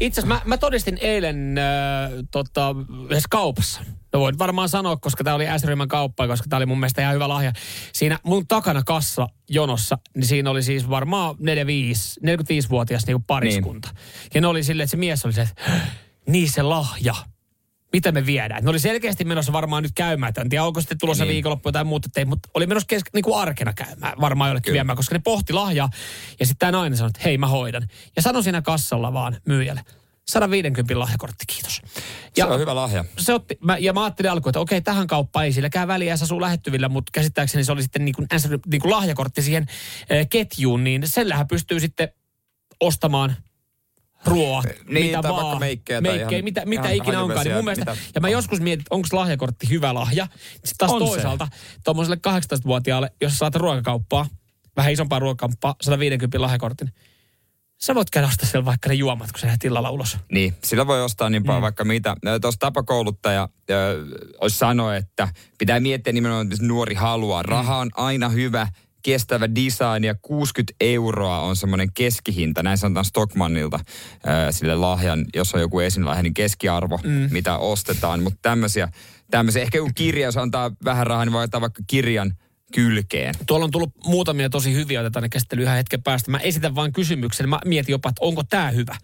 [0.00, 2.74] Itse asiassa mä, mä todistin eilen äh, tota,
[3.04, 3.80] yhdessä kaupassa.
[4.12, 7.14] No voin varmaan sanoa, koska tämä oli S-ryhmän kauppa, koska tämä oli mun mielestä ihan
[7.14, 7.52] hyvä lahja.
[7.92, 13.88] Siinä mun takana kassa jonossa, niin siinä oli siis varmaan 45, 45-vuotias niin pariskunta.
[13.88, 14.30] Niin.
[14.34, 15.62] Ja ne oli silleen, että se mies oli se, että
[16.26, 17.14] niin se lahja
[17.92, 18.64] mitä me viedään.
[18.64, 20.32] Ne oli selkeästi menossa varmaan nyt käymään.
[20.40, 21.32] En tiedä, onko sitten tulossa niin.
[21.32, 24.96] viikonloppu tai muuta, ei, mutta oli menossa kes- niin kuin arkena käymään varmaan jollekin viemään,
[24.96, 25.90] koska ne pohti lahjaa.
[26.40, 27.88] Ja sitten tämä nainen sanoi, että hei mä hoidan.
[28.16, 29.80] Ja sano siinä kassalla vaan myyjälle.
[30.28, 31.82] 150 lahjakortti, kiitos.
[32.36, 33.04] Ja se on hyvä lahja.
[33.18, 36.24] Se otti, mä, ja mä ajattelin alkuun, että okei, tähän kauppaan ei silläkään väliä, se
[36.24, 38.28] asuu lähettyvillä, mutta käsittääkseni se oli sitten niin kuin,
[38.66, 42.08] niin kuin lahjakortti siihen äh, ketjuun, niin sellähän pystyy sitten
[42.80, 43.36] ostamaan
[44.26, 45.58] ruoa, niin, mitä tai vaan.
[45.58, 47.44] meikkejä, meikkejä ihan, mitä, mitä ikinä onkaan.
[47.44, 50.26] Niin mun mielestä, mitä, ja mä joskus mietin, onko lahjakortti hyvä lahja.
[50.52, 51.48] Sitten taas on toisaalta,
[51.84, 54.26] tuommoiselle 18-vuotiaalle, jos saat ruokakauppaa,
[54.76, 56.92] vähän isompaa ruokakauppaa, 150 lahjakortin,
[57.78, 60.16] sä voit käydä ostaa siellä vaikka ne juomat, kun sä lähdet illalla ulos.
[60.32, 61.62] Niin, sillä voi ostaa niin paljon mm.
[61.62, 62.16] vaikka mitä.
[62.40, 63.78] Tuossa tapakouluttaja äh,
[64.40, 67.42] olisi sanoa, että pitää miettiä nimenomaan, että nuori haluaa.
[67.42, 68.68] Raha on aina hyvä,
[69.08, 75.54] kestävä design ja 60 euroa on semmoinen keskihinta, näin sanotaan Stockmannilta äh, sille lahjan, jos
[75.54, 77.28] on joku esinlahja, niin keskiarvo, mm.
[77.30, 78.22] mitä ostetaan.
[78.22, 78.88] Mutta tämmöisiä,
[79.30, 82.34] tämmöisiä, ehkä joku kirja, jos antaa vähän rahaa, niin voi ottaa vaikka kirjan
[82.74, 83.34] kylkeen.
[83.46, 86.30] Tuolla on tullut muutamia tosi hyviä, otetaan ne käsittely ihan hetken päästä.
[86.30, 88.96] Mä esitän vain kysymyksen, mä mietin jopa, että onko tämä hyvä.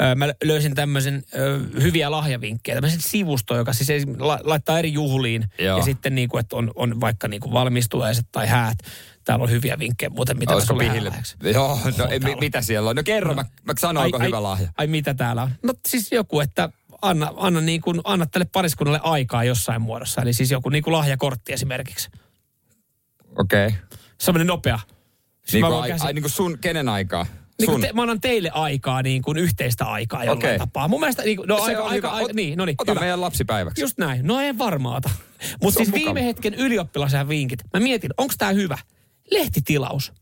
[0.00, 5.44] Öö, mä löysin tämmöisen öö, hyviä lahjavinkkejä, tämmöisen sivusto, joka siis la, laittaa eri juhliin.
[5.58, 5.78] Joo.
[5.78, 8.78] Ja sitten niin kuin, että on, on vaikka niin kuin valmistuaiset tai häät.
[9.24, 11.12] Täällä on hyviä vinkkejä muuten, mitä Olisiko pihille?
[11.42, 12.96] Joo, no, ei, mitä siellä on?
[12.96, 14.68] No kerro, no, mä, mä sanon, ai, onko ai, hyvä lahja.
[14.76, 15.50] Ai mitä täällä on?
[15.62, 16.68] No siis joku, että
[17.02, 20.22] anna, anna, niin kuin, anna tälle pariskunnalle aikaa jossain muodossa.
[20.22, 22.10] Eli siis joku niin kuin lahjakortti esimerkiksi.
[23.38, 23.66] Okei.
[23.66, 23.78] Okay.
[24.18, 24.78] Semmoinen nopea.
[25.52, 27.26] Niin kuin, ai, ai, niin kuin sun, kenen aikaa?
[27.58, 30.58] Niin kuin te, mä annan teille aikaa, niin kuin yhteistä aikaa jollain okay.
[30.58, 30.88] tapaa.
[30.88, 33.00] Mun mielestä, niin kuin, no se aika, aika, aika, niin, no niin, Ota hyvä.
[33.00, 33.82] meidän lapsipäiväksi.
[33.82, 34.26] Just näin.
[34.26, 35.10] No en varmaata.
[35.62, 36.04] Mutta siis mukava.
[36.04, 37.60] viime hetken ylioppilaisen vinkit.
[37.74, 38.78] Mä mietin, onko tää hyvä?
[39.30, 40.12] Lehtitilaus.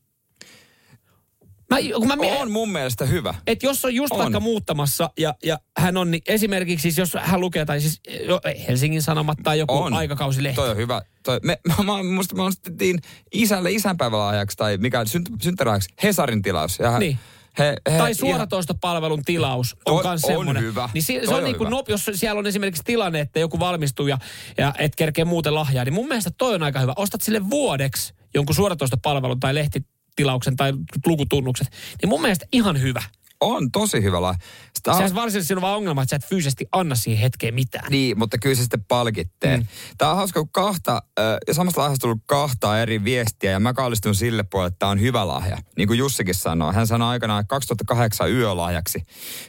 [1.82, 3.34] Mä, kun mä mie- on mun mielestä hyvä.
[3.46, 4.18] Että jos on just on.
[4.18, 8.40] vaikka muuttamassa ja, ja hän on, niin esimerkiksi siis jos hän lukee, tai siis jo,
[8.68, 9.94] Helsingin Sanomat tai joku on.
[9.94, 10.56] aikakausilehti.
[10.56, 11.02] Toi on hyvä.
[11.22, 12.98] Toi, me, mä, musta me ostettiin
[13.32, 16.78] isälle isänpäivälahjaksi tai mikä synt, synttäräksi Hesarin tilaus.
[16.78, 17.18] Ja hän, niin.
[17.58, 20.62] He, he, tai suoratoistopalvelun tilaus on myös semmoinen.
[20.62, 20.88] hyvä.
[20.94, 23.58] Niin se, se on, on niin kuin, no, jos siellä on esimerkiksi tilanne, että joku
[23.58, 24.18] valmistuu ja,
[24.58, 26.92] ja et kerkee muuten lahjaa, niin mun mielestä toi on aika hyvä.
[26.96, 29.82] Ostat sille vuodeksi jonkun suoratoistopalvelun tai lehti,
[30.16, 30.72] tilauksen tai
[31.06, 31.68] lukutunnukset,
[32.02, 33.02] niin mun mielestä ihan hyvä.
[33.40, 34.36] On tosi hyvä laji.
[34.76, 37.86] Sitä Sehän varsinaisesti on vaan ongelma, että sä et fyysisesti anna siihen hetkeen mitään.
[37.90, 39.56] Niin, mutta kyllä se sitten palkittee.
[39.56, 39.66] Mm.
[39.98, 41.02] Tämä on hauska, kun kahta,
[41.46, 45.00] ja samasta lahjasta tullut kahta eri viestiä, ja mä kallistun sille puolelle, että tämä on
[45.00, 45.58] hyvä lahja.
[45.76, 46.74] Niin kuin Jussikin sanoi.
[46.74, 49.02] Hän sanoi aikanaan, että 2008 yölahjaksi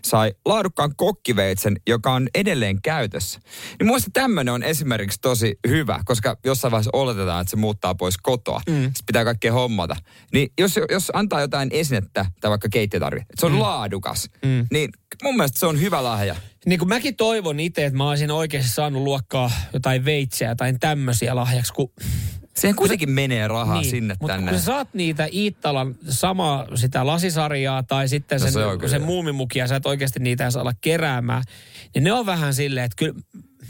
[0.05, 3.39] sai laadukkaan kokkiveitsen, joka on edelleen käytössä.
[3.79, 8.17] Niin muista tämmöinen on esimerkiksi tosi hyvä, koska jossain vaiheessa oletetaan, että se muuttaa pois
[8.17, 8.61] kotoa.
[8.69, 8.83] Mm.
[8.83, 9.95] Sitten pitää kaikkea hommata.
[10.33, 13.76] Niin jos, jos antaa jotain esinettä tai vaikka keittiötarvi, se on mm laadukas,
[14.45, 14.67] mm.
[14.71, 14.89] niin
[15.23, 16.36] mun mielestä se on hyvä lahja.
[16.65, 21.36] Niin kuin mäkin toivon itse, että mä olisin oikeasti saanut luokkaa jotain veitsejä tai tämmöisiä
[21.36, 21.91] lahjaksi, kun
[22.57, 24.51] Siihen kuitenkin menee rahaa niin, sinne mutta tänne.
[24.51, 29.01] kun sä saat niitä Iittalan samaa sitä lasisarjaa tai sitten sen, No se on sen
[29.01, 31.43] muumimukia, sä et oikeasti niitä edes ala keräämään,
[31.95, 33.13] niin ne on vähän silleen, että kyllä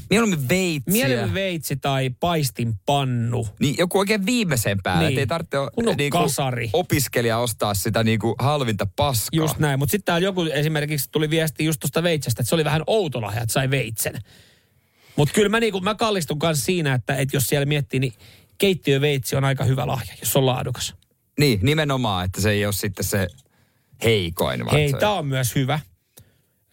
[0.09, 0.91] Mieluummin veitsiä.
[0.93, 3.47] mieluummin veitsi tai paistinpannu.
[3.59, 5.03] Niin joku oikein viimeisen päälle.
[5.03, 5.09] Niin.
[5.09, 5.20] Niin.
[5.20, 6.70] Ei tarvitse Kun on niinku, kasari.
[6.74, 9.38] opiskelija ostaa sitä niinku halvinta paskaa.
[9.38, 12.65] Just näin, mutta sitten täällä joku esimerkiksi tuli viesti just tuosta veitsestä, että se oli
[12.65, 14.22] vähän outo lahja, että sai veitsen.
[15.15, 18.13] Mutta kyllä mä, niinku, mä kallistun kanssa siinä, että, että jos siellä miettii, niin
[18.57, 20.95] keittiöveitsi on aika hyvä lahja, jos on laadukas.
[21.39, 23.28] Niin, nimenomaan, että se ei ole sitten se
[24.03, 24.70] heikoin.
[24.72, 25.80] Hei, tämä on myös hyvä.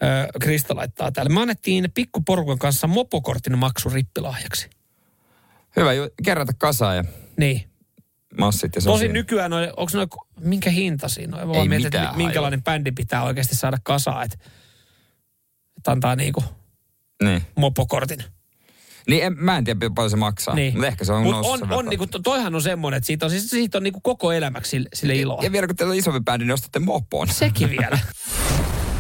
[0.03, 1.32] Öö, Krista laittaa täällä.
[1.34, 4.70] Me annettiin pikkuporukan kanssa mopokortin maksu rippilahjaksi.
[5.76, 7.05] Hyvä, ju- kerätä kasaan ja
[7.36, 7.64] Niin.
[8.40, 10.09] massit ja se on Tosin nykyään, noi, onko noin,
[10.40, 11.49] minkä hinta siinä on?
[11.49, 14.38] Mä Ei mietin, että mitään mi- minkälainen bändi pitää oikeasti saada kasaan, että,
[15.76, 16.45] että antaa niinku
[17.22, 17.42] Niin.
[17.57, 18.24] mopokortin.
[19.09, 20.72] Niin en, mä en tiedä paljon se maksaa, Niin.
[20.74, 21.86] mutta ehkä se on Mut noussut on, on verran.
[21.86, 24.88] niinku, to- toihan on semmoinen, että siitä on, siis, siitä on niinku koko elämäksi sille,
[24.95, 25.42] sille iloa.
[25.42, 27.28] Ja vielä kun teillä on isompi bändi, niin ostatte mopon.
[27.28, 27.99] Sekin vielä.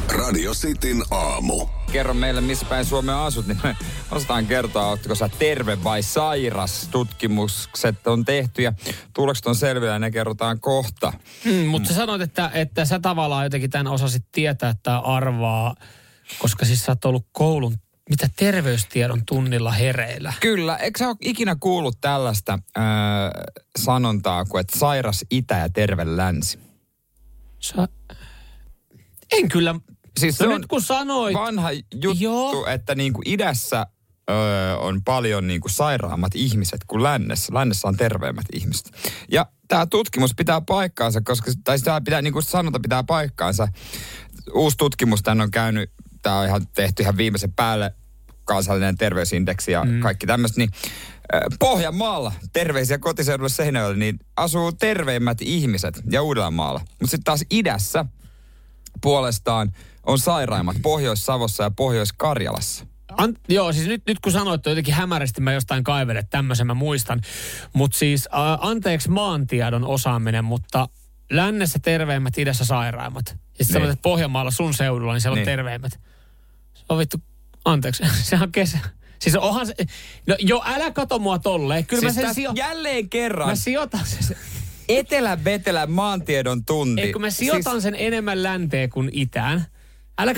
[0.08, 1.66] Radio Cityn aamu.
[1.92, 3.76] Kerro meille, missä päin Suomea asut, niin me
[4.10, 6.88] osataan kertoa, oletko sä terve vai sairas.
[6.90, 8.72] Tutkimukset on tehty ja
[9.14, 11.12] tulokset on selvillä ja ne kerrotaan kohta.
[11.44, 15.74] Mm, mutta sä sanoit, että, että sä tavallaan jotenkin tämän osasit tietää tai arvaa,
[16.38, 17.76] koska siis sä oot ollut koulun,
[18.10, 20.32] mitä terveystiedon tunnilla hereillä.
[20.40, 22.82] Kyllä, eikö sä ole ikinä kuullut tällaista äh,
[23.78, 26.58] sanontaa kuin, että sairas itä ja terve länsi?
[27.58, 27.88] Sä...
[29.32, 29.74] En kyllä.
[30.20, 32.66] Siis no se nyt on kun sanoit, vanha juttu, Joo.
[32.66, 33.86] että niin kuin idässä
[34.30, 37.54] öö, on paljon niin kuin sairaammat ihmiset kuin lännessä.
[37.54, 38.90] Lännessä on terveemmät ihmiset.
[39.30, 43.68] Ja tämä tutkimus pitää paikkaansa, koska, tai tämä pitää, niin kuin sanota pitää paikkaansa.
[44.54, 45.90] Uusi tutkimus tänne on käynyt,
[46.22, 47.94] tämä on ihan tehty ihan viimeisen päälle,
[48.44, 50.00] kansallinen terveysindeksi ja mm.
[50.00, 50.70] kaikki tämmöistä, niin
[51.58, 56.80] Pohjanmaalla, terveisiä kotiseudulle Seinäjoelle, niin asuu terveimmät ihmiset ja Uudellamaalla.
[56.80, 58.04] Mutta sitten taas idässä
[59.00, 59.72] puolestaan
[60.06, 62.86] on sairaimmat Pohjois-Savossa ja Pohjois-Karjalassa.
[63.16, 66.66] An, joo, siis nyt, nyt kun sanoit, että jotenkin hämärästi mä jostain kaivelen, että tämmöisen
[66.66, 67.20] mä muistan.
[67.72, 68.30] Mutta siis ä,
[68.60, 70.88] anteeksi maantiedon osaaminen, mutta
[71.32, 73.24] lännessä terveimmät, idässä sairaimmat.
[73.28, 73.34] Ja
[73.64, 75.46] sitten sanoit, että Pohjanmaalla sun seudulla, niin siellä on Niin.
[75.46, 75.92] terveimmät.
[76.74, 77.16] Se on vittu,
[77.64, 78.78] anteeksi, sehän on kesä.
[79.18, 79.74] Siis onhan se,
[80.26, 81.86] no jo älä kato mua tolleen.
[81.86, 84.36] Kyllä Siis mä sen sijo, jälleen kerran mä sijoitan sen,
[84.88, 87.02] etelä-vetelä maantiedon tunti.
[87.02, 89.66] ei kun mä sijoitan siis, sen enemmän länteen kuin itään.
[90.18, 90.34] Älä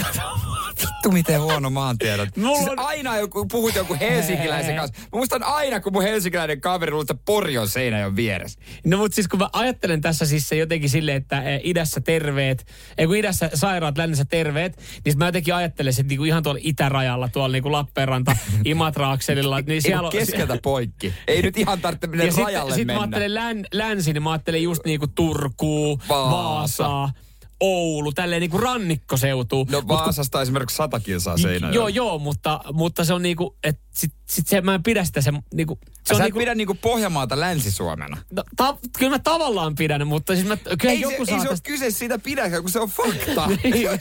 [0.46, 0.66] mua.
[0.80, 2.36] Vittu miten huono maantiedot.
[2.36, 5.00] Mulla Siis on- aina joku, puhut joku helsinkiläisen kanssa.
[5.02, 8.60] Mä muistan aina, kun mun helsinkiläinen kaveri luulee, että Pori on Seinäjoen vieressä.
[8.84, 12.66] No mutta siis kun mä ajattelen tässä siis se jotenkin silleen, että eh, idässä terveet,
[12.98, 17.28] ei kun idässä sairaat, lännessä terveet, niin mä jotenkin ajattelen, että niinku ihan tuolla itärajalla,
[17.28, 20.12] tuolla niinku Lappeenranta, Imatra-akselilla, niin siellä on...
[20.12, 21.14] keskeltä poikki.
[21.28, 23.02] Ei nyt ihan tarvitse mennä ja sitten rajalle sit mä mennä.
[23.02, 26.30] ajattelen län, länsi, niin mä ajattelen just niinku Turkuu, Vaasa.
[26.30, 27.12] Vaasaa,
[27.60, 29.66] Oulu, tälleen niinku rannikkoseutu.
[29.70, 31.74] No Vaasasta esimerkiksi sata kilsaa Seinäjoelle.
[31.76, 35.20] Joo, joo, mutta, mutta se on niinku, että sit, sit se, mä en pidä sitä
[35.20, 35.78] se niinku...
[35.82, 38.16] Se Sä on et niinku, pidä niinku Pohjanmaata Länsi-Suomena.
[38.32, 41.42] no, ta, kyllä mä tavallaan pidän, mutta siis mä, kyllä Ei, joku se, saa ei
[41.42, 41.66] se ole tästä...
[41.66, 43.46] kyse siitä pidäkään, kun se on fakta.
[43.64, 43.72] Niin.
[43.82, 43.98] se, on-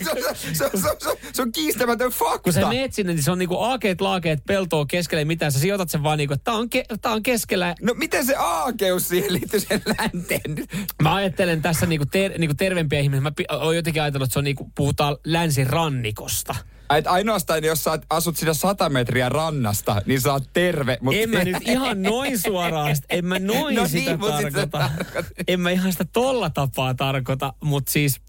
[0.56, 2.40] se, on- se, on- se, on- se on kiistämätön fakta.
[2.40, 5.52] kun sä meet sinne, niin se on niinku aakeet, laakeet, peltoa keskellä, ei mitään.
[5.52, 7.76] Sä sijoitat sen vaan niinku, että tää on, ke, tää on keskellä.
[7.82, 10.68] No miten se aakeus siihen liittyy sen länteen?
[11.04, 13.22] Mä ajattelen tässä niinku, ter, niinku terveempiä ihmisiä.
[13.22, 16.56] Mä oon jotenkin ajatellut, että se on niinku, puhutaan länsirannikosta.
[16.98, 20.98] Et ainoastaan, jos sä asut siinä 100 metriä rannasta, niin sä oot terve.
[21.02, 24.20] Mut En mä nyt ihan noin suoraan, sit- en mä noin No sitä niin, sit
[24.32, 24.68] tarkoita.
[24.80, 25.26] tarkoitat.
[25.48, 28.22] En mä ihan sitä tolla tapaa tarkoita, mutta siis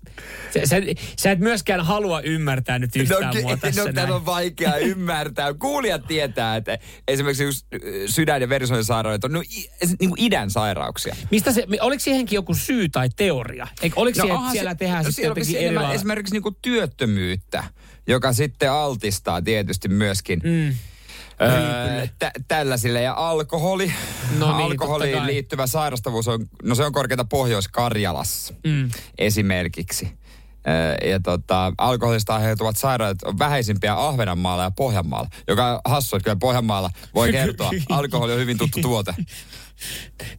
[0.54, 0.76] sä, sä,
[1.16, 4.10] sä et myöskään halua ymmärtää nyt yhtään ky- mua tässä no, näin.
[4.10, 5.54] on vaikea ymmärtää.
[5.54, 6.78] Kuulijat tietää, että
[7.08, 7.66] esimerkiksi just
[8.06, 11.16] sydän- ja verisuonisairaudet on no, i, niin kuin idän sairauksia.
[11.30, 13.66] Mistä se, oliko siihenkin joku syy tai teoria?
[13.82, 15.94] Eikö, oliko no, siihen, että siellä se- tehdään no sitten siellä on jotenkin lailla?
[15.94, 17.64] Esimerkiksi niin kuin työttömyyttä,
[18.06, 20.76] joka sitten altistaa tietysti myöskin Mm.
[21.42, 23.02] Öö, tä- tällaisille.
[23.02, 23.92] Ja alkoholi,
[24.38, 28.90] No niin, alkoholiin totta liittyvä sairastavuus on, no se on korkeata Pohjois-Karjalassa Mm.
[29.18, 30.18] esimerkiksi.
[30.68, 36.24] Öö, ja tota, alkoholista aiheutuvat sairaudet on vähäisimpiä Ahvenanmaalla ja Pohjanmaalla, joka on hassu, että
[36.24, 39.14] kyllä Pohjanmaalla voi kertoa, alkoholi on hyvin tuttu tuote.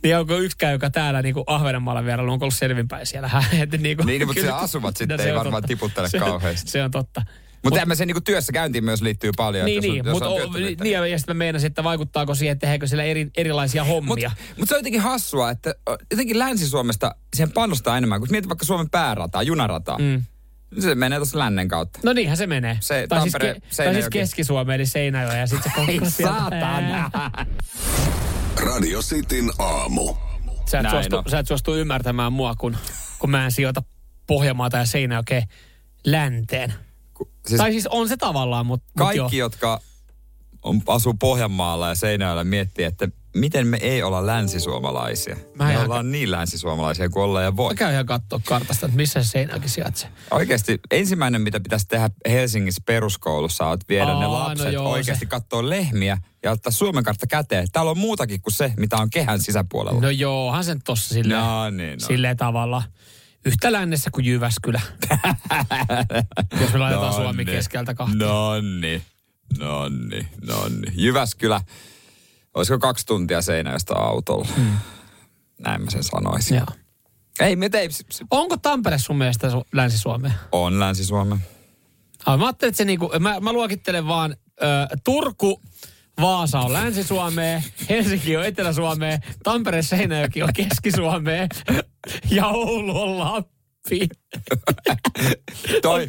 [0.03, 3.30] Niin onko yksikään, joka täällä niin Ahvenanmaalla vierellä, onko ollut selvinpäin siellä?
[3.78, 6.72] Niin, kuin, Niin, mutta siellä asuvat sitten, ei varmaan tiputtele se, kauheasti.
[6.72, 7.22] Se on totta.
[7.70, 9.65] Mutta mut, se niinku työssä käyntiin myös liittyy paljon.
[9.65, 12.36] Niin, että jos niin, jos mutta on työttömyyttä, niin, ja sitten mä meinasin, että vaikuttaako
[12.36, 14.30] siihen, että tehdäänkö siellä eri, erilaisia hommia.
[14.30, 15.76] Mutta mut se on jotenkin hassua, että
[16.11, 18.20] jotenkin Länsi-Suomesta siihen panostaa enemmän.
[18.20, 20.24] Kun mietit vaikka Suomen päärataa, junarataa, Mm.
[20.80, 21.99] Se menee tuossa lännen kautta.
[22.03, 22.78] No niinhän se menee.
[22.82, 24.20] Se tai, siis, Tampere, ke- tai siis Seinäjoki.
[24.20, 27.11] Keski-Suomeen, eli Seinäjoen ja sitten se Ei saatana.
[28.63, 30.15] Radio Cityn aamu.
[30.65, 31.24] Sä et, Näin suostu, on.
[31.32, 32.78] sä et suostu ymmärtämään mua, kun,
[33.20, 33.84] kun mä en sijoita
[34.28, 35.41] Pohjanmaata ja Seinäjokea
[36.05, 36.74] länteen.
[37.48, 39.24] Siis, tai siis on se tavallaan, mutta mut joo.
[39.24, 39.82] Kaikki, jotka
[40.64, 45.36] on, asuu Pohjanmaalla ja Seinäjoella miettii, että miten me ei olla länsisuomalaisia.
[45.56, 47.72] Mä me ihan- ollaan niin länsisuomalaisia kuin ollaan ja voi.
[47.74, 50.10] Mä käyn ihan katsoa kartasta, että missä se Seinäjoki sijaitsee.
[50.32, 55.26] Oikeasti ensimmäinen, mitä pitäisi tehdä Helsingissä peruskoulussa, on viedä Aa, ne no lapset joo, oikeasti
[55.26, 57.68] se- katsoa lehmiä ja ottaa Suomen kartta käteen.
[57.72, 60.02] Täällä on muutakin kuin se, mitä on kehän sisäpuolella.
[60.02, 62.08] No joohan sen tossa silleen, No niin, no.
[62.08, 62.84] silleen tavalla.
[63.48, 64.82] Yhtä lännessä kuin Jyväskylä.
[66.62, 68.20] Jos me laitetaan Suomi keskeltä kahteen.
[68.20, 69.02] No niin,
[69.60, 70.93] no niin, no niin.
[70.95, 71.62] Jyväskylä,
[72.54, 74.48] olisiko kaksi tuntia Seinäjoesta autolla?
[74.56, 74.78] Hmm.
[75.60, 76.58] Näin mä sen sanoisin.
[76.58, 76.66] Joo.
[77.39, 77.89] Ei, me ei,
[78.32, 80.32] Onko Tampere sun mielestä Su- Länsi-Suomea?
[80.52, 81.39] on Länsi-Suomen.
[82.26, 84.66] Ah, mä ajattelin, että se niinku, mä, mä luokittelen vaan ö,
[85.04, 85.62] Turku,
[86.22, 91.47] Vaasa on Länsi-Suomea, Helsinki on Etelä-Suomea, Tampere Seinäjoki on Keski-Suomea
[92.32, 94.07] ja Oulu on Lappi.
[95.82, 96.07] Toi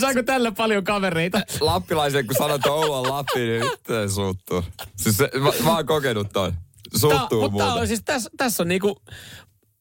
[0.00, 1.40] Saanko tällä paljon kavereita?
[1.60, 4.64] lappilaisen, kun sanot, Oulu on Lappi, niin nyt se suuttuu.
[4.96, 6.52] Siis se, mä, mä oon kokenut toi.
[6.96, 7.80] Suuttuu Tää- mutta tää muuta.
[7.80, 9.02] on siis tässä, tässä on niinku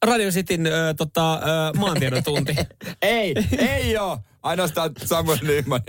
[0.05, 1.39] Radio Cityn ö, tota, ö,
[1.78, 2.55] maantiedon tunti.
[3.01, 4.19] Ei, ei oo.
[4.43, 5.82] Ainoastaan Samuel Nyman.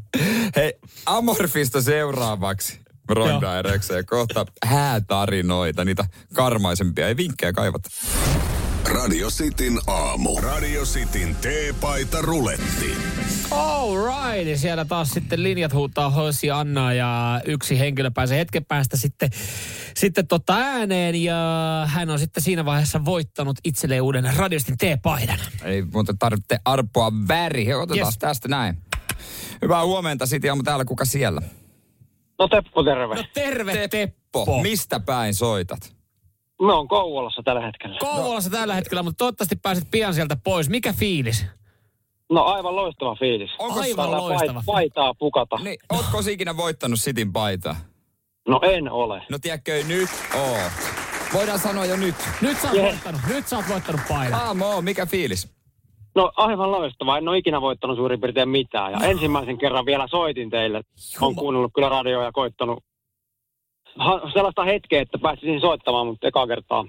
[0.56, 0.72] Hei,
[1.06, 2.81] Amorfista seuraavaksi.
[3.08, 4.06] Ronda erekseen.
[4.06, 7.08] Kohta häätarinoita, niitä karmaisempia.
[7.08, 7.88] Ei vinkkejä kaivata.
[8.84, 10.40] Radio Cityn aamu.
[10.40, 12.96] Radio Cityn teepaita ruletti.
[13.50, 18.64] All right, ja siellä taas sitten linjat huutaa Hosi Anna ja yksi henkilö pääsee hetken
[18.64, 19.30] päästä sitten,
[19.96, 21.36] sitten tota ääneen ja
[21.86, 25.38] hän on sitten siinä vaiheessa voittanut itselleen uuden radiostin T-paidan.
[25.64, 27.74] Ei muuten tarvitse arpoa väri.
[27.74, 28.18] Otetaan Yes.
[28.18, 28.78] tästä näin.
[29.62, 30.84] Hyvää huomenta, Siti Aamu täällä.
[30.84, 31.42] Kuka siellä?
[32.42, 33.14] No Teppo, terve.
[33.14, 34.44] No terve Teppo.
[34.46, 34.62] Po.
[34.62, 35.92] Mistä päin soitat?
[36.62, 37.98] Me on Kouvolassa tällä hetkellä.
[38.00, 40.68] Kouvolassa tällä hetkellä, mutta toivottavasti pääset pian sieltä pois.
[40.68, 41.46] Mikä fiilis?
[42.30, 43.50] No aivan loistava fiilis.
[43.58, 44.58] Onko Aivan loistava.
[44.58, 45.56] pait- Paitaa pukata.
[45.56, 47.76] Niin, ootko ikinä voittanut Sitin paitaa?
[48.48, 49.22] No en ole.
[49.30, 50.56] No tiedätkö, nyt oo.
[51.32, 52.14] Voidaan sanoa jo nyt.
[52.40, 52.84] Nyt sä oot Yes.
[52.84, 54.40] voittanut, nyt sä oot voittanut paidan.
[54.40, 55.48] Aamo, mikä fiilis?
[56.14, 57.18] No aivan loistava.
[57.18, 58.92] En ole ikinä voittanut suurin piirtein mitään.
[58.92, 60.82] Ja ensimmäisen kerran vielä soitin teille.
[61.20, 62.84] Olen kuunnellut kyllä radioa ja koittanut
[63.98, 66.84] ha- sellaista hetkeä, että pääsisin soittamaan, mutta eka kertaa,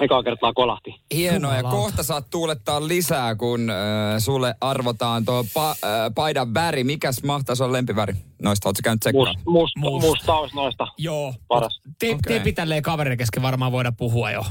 [0.00, 0.94] eka kertaa kolahti.
[1.14, 3.76] Hienoa, ja kohta saat tuulettaa lisää, kun äh,
[4.18, 5.76] sulle arvotaan tuo pa, äh,
[6.14, 6.84] paidan väri.
[6.84, 8.14] Mikäs mahtaisi olla lempiväri?
[8.42, 9.24] Noista, ootko käynyt tsekkaa?
[9.24, 10.08] Must, must, Musta.
[10.08, 10.86] musta olisi noista.
[10.98, 11.34] Joo.
[11.48, 11.80] Paras.
[11.98, 12.38] Te, okay.
[12.38, 14.44] Tepitälleen kavereiden kesken varmaan voida puhua jo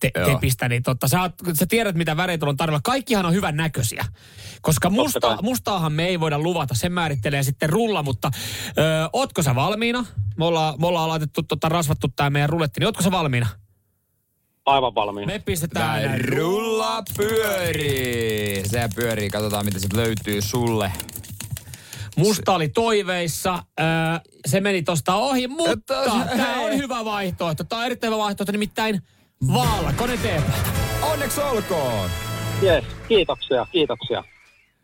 [0.00, 0.28] te, Joo.
[0.28, 2.80] tepistä, niin totta, sä, oot, sä tiedät, mitä väreitä on tarjolla.
[2.84, 4.04] Kaikkihan on hyvän näköisiä,
[4.62, 8.30] koska musta, mustaahan me ei voida luvata, sen määrittelee sitten rulla, mutta
[8.78, 8.80] ö,
[9.12, 10.04] ootko sä valmiina?
[10.36, 13.46] Me ollaan, me ollaan laitettu, tota, rasvattu tämä meidän ruletti, niin ootko sä valmiina?
[14.70, 15.32] Aivan valmiina.
[15.32, 16.24] Me pistetään Tää näin.
[16.24, 18.62] rulla pyörii.
[18.68, 20.92] Se pyörii, katsotaan mitä sit löytyy sulle.
[22.16, 23.62] Musta oli toiveissa,
[24.46, 26.06] se meni tosta ohi, mutta
[26.36, 27.64] tämä on hyvä vaihtoehto.
[27.64, 29.02] Tämä on erittäin hyvä vaihtoehto, nimittäin
[29.54, 30.70] valkoinen teepaita.
[31.02, 32.10] Onneksi olkoon!
[32.62, 34.24] Yes, kiitoksia, kiitoksia.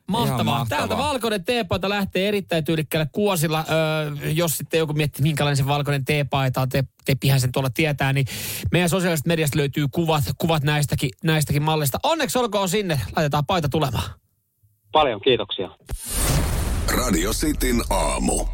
[0.09, 0.44] Mahtavaa.
[0.44, 0.66] Mahtavaa.
[0.78, 3.64] Täältä valkoinen teepaita lähtee erittäin tyylikkäällä kuosilla.
[3.70, 8.12] Öö, jos sitten joku miettii, minkälainen se valkoinen teepaita on, te, Tepihän sen tuolla tietää,
[8.12, 8.26] niin
[8.72, 11.98] meidän sosiaalisesta mediasta löytyy kuvat, kuvat näistäkin, näistäkin mallista.
[12.02, 13.00] Onneksi olkoon sinne.
[13.16, 14.11] Laitetaan paita tulemaan.
[14.92, 15.68] Paljon kiitoksia.
[17.04, 18.44] Radio Cityn aamu.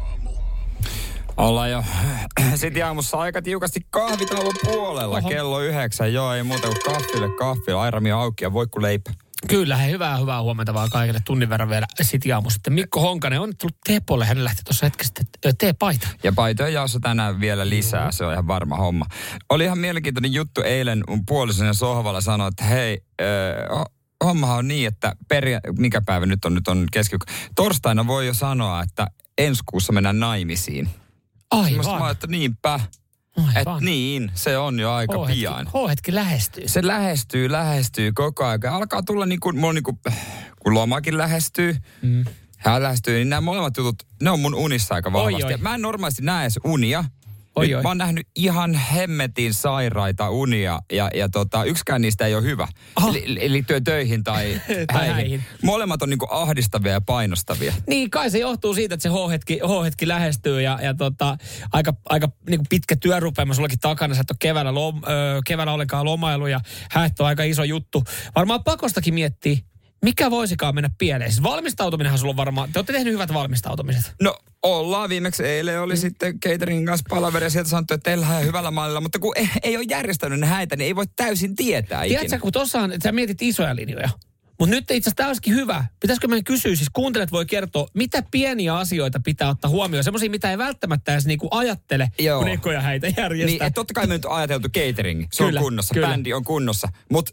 [1.37, 1.83] Ollaan jo
[2.55, 5.17] sitten aamussa aika tiukasti kahvitauon puolella.
[5.17, 5.29] Oho.
[5.29, 6.13] Kello yhdeksän.
[6.13, 7.79] Joo, ei muuta kuin kahville kahville.
[7.79, 9.11] Airami auki ja voikku leipä.
[9.47, 12.73] Kyllä, hei, hyvää, hyvää huomenta vaan kaikille tunnin verran vielä City aamu sitten.
[12.73, 14.89] Mikko Honkanen on tullut Teepolle, hän lähti tuossa
[15.45, 16.07] ö, teepaita.
[16.23, 19.05] Ja paitoja jaossa tänään vielä lisää, se on ihan varma homma.
[19.49, 23.83] Oli ihan mielenkiintoinen juttu eilen, mun puolisoni sohvalla sanoi, että hei, äh,
[24.23, 27.15] hommahan on niin, että peria- mikä päivä nyt on, nyt on keski
[27.55, 30.85] Torstaina voi jo sanoa, että ensi kuussa mennään naimisiin.
[30.85, 31.83] Mä Aivan.
[31.83, 32.79] sanoin, että niinpä.
[33.37, 35.67] Et niin, se on jo aika H-hetki- pian.
[35.67, 36.67] H-hetki lähestyy.
[36.67, 38.73] Se lähestyy, lähestyy koko ajan.
[38.73, 39.99] Alkaa tulla niin kuin, niin kuin,
[40.59, 42.25] kun lomakin lähestyy, mm.
[42.57, 45.43] hän lähestyy, niin nämä molemmat jutut, ne on mun unissa aika vahvasti.
[45.43, 45.57] Oi, oi.
[45.57, 47.03] Mä en normaalisti näe edes unia.
[47.55, 47.83] Oi, Nyt oi.
[47.83, 52.67] Mä oon nähnyt ihan hemmetin sairaita unia ja, ja tota, yksikään niistä ei ole hyvä.
[52.95, 53.13] Aha.
[53.13, 54.61] Li, liittyen töihin tai,
[54.93, 55.13] Tai häihin.
[55.13, 55.43] häihin.
[55.63, 57.73] Molemmat on niinku ahdistavia ja painostavia.
[57.87, 61.37] Niin, kai se johtuu siitä, että se H-hetki, H-hetki lähestyy ja, ja tota,
[61.71, 64.13] aika, aika niin kuin pitkä työrupeama sullakin takana.
[64.15, 66.59] Sä et ole keväällä, lom, ö, keväällä ollenkaan lomailu ja
[66.91, 68.03] häät on aika iso juttu.
[68.35, 69.59] Varmaan pakostakin miettii,
[70.03, 71.31] mikä voisikaan mennä pieleen?
[71.31, 74.13] Siis valmistautuminenhan sulla on varmaan, te olette tehnyt hyvät valmistautumiset.
[74.21, 75.09] No ollaan.
[75.09, 75.99] Viimeksi eilen oli mm.
[75.99, 79.01] sitten cateringin kanssa palaveri ja sieltä sanottu, että teillä on hyvällä mallilla.
[79.01, 82.39] Mutta kun ei, ei ole järjestänyt häitä, niin ei voi täysin tietää Tiedätkö, ikinä.
[82.39, 84.09] kun tuossa sä mietit isoja linjoja.
[84.59, 85.85] Mutta nyt itse asiassa tämä olisikin hyvä.
[85.99, 90.03] Pitäisikö meidän kysyä, siis kuuntelijat voi kertoa, mitä pieniä asioita pitää ottaa huomioon.
[90.03, 92.39] Semmoisia, mitä ei välttämättä edes niinku ajattele, Joo.
[92.39, 93.67] kun ekoja häitä järjestää.
[93.67, 95.27] Niin, totta kai me nyt on ajateltu catering.
[95.31, 96.07] Se Kyllä, on kunnossa, kyllä.
[96.07, 96.87] bändi on kunnossa.
[97.11, 97.31] Mutta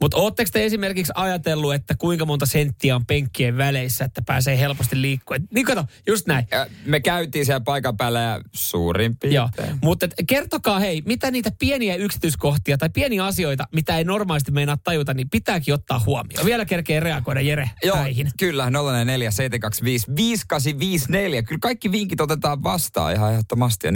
[0.00, 5.02] Mutta ootteko te esimerkiksi ajatellut, että kuinka monta senttiä on penkkien väleissä, että pääsee helposti
[5.02, 5.48] liikkumaan?
[5.54, 6.46] Niin kato, just näin.
[6.84, 9.78] me käytiin siellä paikan päällä ja suurin Joo, piirtein.
[9.82, 14.76] mutta et kertokaa hei, mitä niitä pieniä yksityiskohtia tai pieniä asioita, mitä ei normaalisti meinaa
[14.84, 16.44] tajuta, niin pitääkin ottaa huomioon.
[16.46, 18.30] Vielä kerkee reagoida Jere Joo, häihin.
[18.38, 21.42] kyllä, 044 725 5854.
[21.42, 23.86] Kyllä kaikki vinkit otetaan vastaan ihan ehdottomasti.
[23.86, 23.92] Ja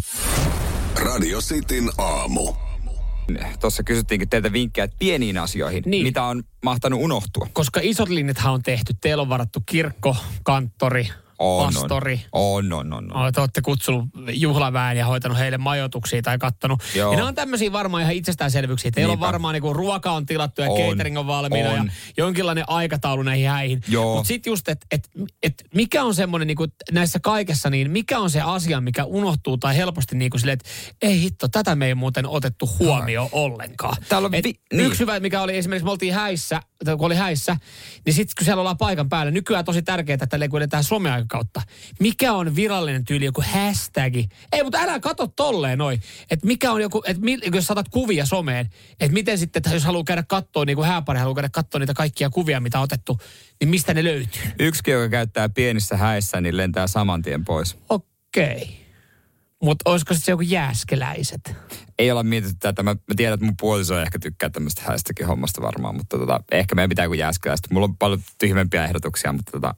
[0.96, 2.52] Radio Cityn aamu.
[3.60, 6.02] Tuossa kysyttiinkin teiltä vinkkejä että pieniin asioihin, Niin.
[6.06, 7.48] mitä on mahtanut unohtua.
[7.52, 8.94] Koska isot linjathan on tehty.
[9.00, 11.08] Teillä on varattu kirkko, kanttori,
[11.45, 12.20] On, pastori.
[12.32, 13.12] On, on, on.
[13.16, 13.16] on.
[13.26, 13.32] On.
[13.32, 16.82] Te olette kutsunut juhlaväen ja hoitanut heille majoituksia tai kattonut.
[16.95, 17.11] Joo.
[17.12, 18.90] Ja nämä on tämmöisiä varmaan ihan itsestäänselvyyksiä.
[18.90, 19.26] Teillä Niinpä.
[19.26, 20.90] on varmaan niin ruoka on tilattu ja On.
[20.90, 21.86] catering on valmiina On.
[21.86, 23.80] ja jonkinlainen aikataulu näihin häihin.
[24.14, 25.11] Mutta sitten just, että et,
[25.42, 26.57] et mikä on semmoinen niin
[26.92, 30.70] näissä kaikessa, niin mikä on se asia, mikä unohtuu tai helposti niin kuin silleen, että
[31.03, 33.97] ei hitto, tätä me ei muuten otettu huomioon ollenkaan.
[34.09, 34.86] Täällä on Et vi- niin.
[34.86, 37.57] Yksi hyvä, mikä oli esimerkiksi, me oltiin häissä, kun oli häissä,
[38.07, 41.62] niin sitten kun siellä ollaan paikan päällä, nykyään tosi tärkeää, että kun edetään someaikakautta.
[42.01, 44.28] Mikä on virallinen tyyli, joku hashtagi?
[44.53, 46.03] Ei, mutta älä katso tolleen noin.
[46.30, 47.22] Että mikä on joku, että
[47.57, 48.70] jos saatat kuvia someen,
[49.01, 51.95] että miten sitten, että jos haluaa käydä katsoa, niin kuin hääpari haluaa käydä katsoa niitä
[51.95, 53.20] kaikkia kuvia, mitä on otettu,
[53.61, 54.43] niin mistä ne löytyy?
[54.59, 57.78] Yksikin, joka käyttää pienissä häissä, niin lentää saman tien pois.
[57.89, 58.84] Okei.
[59.64, 61.56] Mutta olisiko se joku jääskeläiset?
[61.98, 62.82] Ei olla mietitty tätä.
[62.82, 66.74] Mä, mä tiedän, että mun puoliso ehkä tykkää tämmöistä häistäkin hommasta varmaan, mutta tota, ehkä
[66.74, 67.68] meidän pitää kuin jääskeläistä.
[67.72, 69.74] Mulla on paljon tyhmempiä ehdotuksia, mutta tota,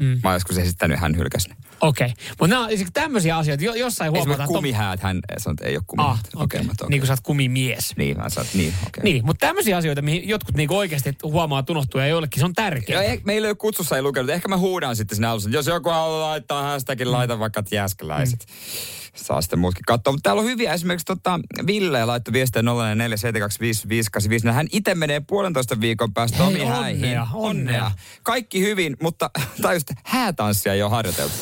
[0.00, 0.06] mm.
[0.06, 1.56] mä oon joskus esittänyt, hän hylkäsi ne.
[1.80, 2.12] Okei.
[2.28, 4.32] Mutta nämä on siis tämmöisiä asioita, jo, jossain huomataan.
[4.32, 6.16] Esimerkiksi kumihäät, hän sanoi, että ei ole kumihäät.
[6.34, 6.60] Ah, okei.
[6.60, 6.74] mä Okay.
[6.76, 6.90] toki.
[6.90, 7.96] Niin kuin sä oot kumimies.
[7.96, 9.04] Niin, mä sanoin, niin, okei.
[9.04, 13.02] Niin, mutta tämmöisiä asioita, mihin jotkut niinku oikeasti huomaa tunohtua ja joillekin se on tärkeää.
[13.24, 14.30] Meillä ei ole kutsussa ei lukenut.
[14.30, 15.50] Ehkä mä huudan sitten sinne alussa.
[15.50, 18.46] Jos joku haluaa laittaa hashtagin, laita vaikka että jääskeläiset.
[18.48, 19.06] Mm.
[19.16, 20.12] Saa sitten muutkin katsoa.
[20.12, 20.74] Mutta täällä on hyviä.
[20.74, 24.52] Esimerkiksi tota, Ville laittoi viestiä 047255855.
[24.52, 27.18] Hän itse menee puolentoista viikon päästä Hei, omiin onnea, häihin.
[27.34, 27.90] onnea.
[28.22, 29.30] Kaikki hyvin, mutta
[29.86, 31.34] tajusit, häätanssia ei ole harjoiteltu.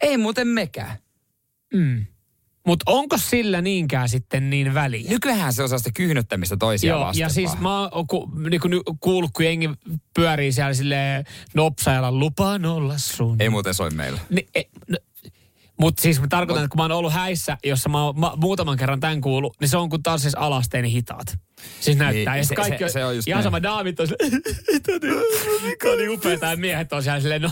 [0.00, 0.96] Ei muuten mekään.
[1.74, 2.06] Mm.
[2.66, 5.10] Mutta onko sillä niinkään sitten niin väliä?
[5.10, 7.20] Nykyään se osaa sitä kyhnyttämistä toisia Joo, vasten.
[7.20, 7.62] ja siis vaan.
[7.62, 8.68] mä oon ku, niinku,
[9.00, 9.70] kuullut, kun jengi
[10.14, 11.24] pyörii siellä silleen
[11.54, 13.36] nopsailla, lupaan olla sun.
[13.40, 14.20] Ei muuten soi meillä.
[14.30, 14.96] Ni, e, no,
[15.80, 18.76] mutta siis mä tarkoitan, että kun mä oon ollut häissä, jossa mä oon ma, muutaman
[18.76, 21.38] kerran tämän kuullut, niin se on kuin taas siis alasteeni hitaat.
[21.80, 22.34] Siis näyttää.
[22.34, 24.42] Niin, ja se- kaikki se- on, se on just ihan sama daamit on silleen,
[25.66, 27.50] mikä on niin upeeta, ja miehet on siellä silleen, no,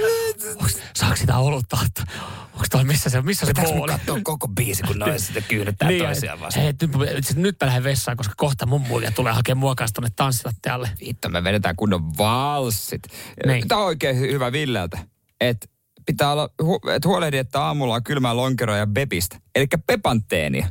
[0.60, 2.04] onks, saako sitä olutta ottaa?
[2.52, 3.92] Onko toi, missä se, missä se Pitääks mun booli?
[3.92, 6.62] katsoa koko biisi, kun noin sitten kyynnyttää Niin, toisiaan vastaan?
[6.64, 6.72] hei,
[7.14, 10.10] nyt, sit nyt mä lähden vessaan, koska kohta mun muija tulee hakemaan mua kanssa tonne
[10.16, 10.90] tanssilattialle.
[11.06, 13.02] Vittu, me vedetään kunnon valssit.
[13.46, 13.68] Niin.
[13.68, 14.98] Tämä on oikein hy- hyvä Villeltä.
[15.40, 15.66] Että
[16.06, 19.36] pitää olla, hu- et huolehdi, että aamulla on kylmää lonkeroa ja bepistä.
[19.54, 20.66] Eli pepanteenia.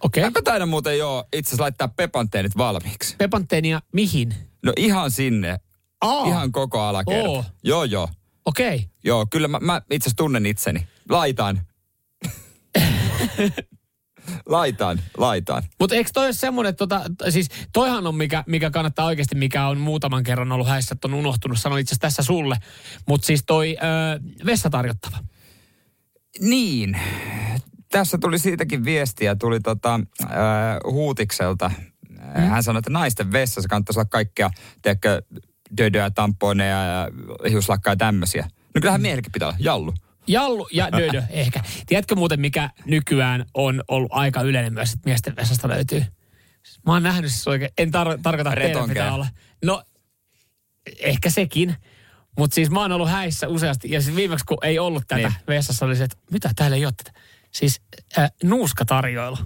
[0.00, 0.24] Okei.
[0.24, 0.30] Okay.
[0.30, 3.16] Mä taidan muuten jo itse asiassa laittaa pepanteenit valmiiksi.
[3.18, 4.34] Pepanteenia mihin?
[4.62, 5.56] No ihan sinne.
[6.00, 7.28] Aa, Ihan koko alakerta.
[7.28, 7.44] Oo.
[7.64, 8.08] Joo, joo.
[8.44, 8.74] okei.
[8.76, 8.88] Okay.
[9.04, 10.86] Joo, kyllä mä, mä itse asiassa tunnen itseni.
[11.08, 11.60] Laitan.
[14.46, 15.62] laitan, laitan.
[15.80, 19.66] Mutta eikö toi ole semmoinen, että tota, siis toihan on mikä, mikä kannattaa oikeasti, mikä
[19.66, 22.56] on muutaman kerran ollut häissä, että on unohtunut, sanoin itse asiassa tässä sulle.
[23.08, 25.18] Mutta siis toi ö, vessatarjottava.
[26.40, 26.98] Niin.
[27.90, 30.30] Tässä tuli siitäkin viestiä, tuli tota, äh,
[30.84, 31.70] Huutikselta.
[32.08, 32.42] Mm.
[32.42, 34.50] Hän sanoi, että naisten vessassa kannattaisi olla kaikkea,
[34.82, 35.22] tiedätkö,
[35.78, 37.10] dödöä, tamponeja ja
[37.50, 38.42] hiuslakkaa ja tämmöisiä.
[38.74, 39.94] No kyllähän miehelläkin pitää olla, jallu.
[40.26, 41.60] Jallu ja dödö ehkä.
[41.86, 46.04] Tiedätkö muuten, mikä nykyään on ollut aika yleinen myös, että miesten vessasta löytyy?
[46.86, 49.26] Mä oon nähnyt siis oikein, en tar- tarkoita, että pitää olla.
[49.64, 49.82] No,
[50.98, 51.76] ehkä sekin.
[52.38, 55.34] Mutta siis mä oon ollut häissä useasti, ja siis viimeksi kun ei ollut tätä niin.
[55.48, 57.18] vessassa, oli se, että mitä täällä ei ole tätä.
[57.50, 57.80] Siis
[58.18, 59.38] äh, nuuskatarjoilu.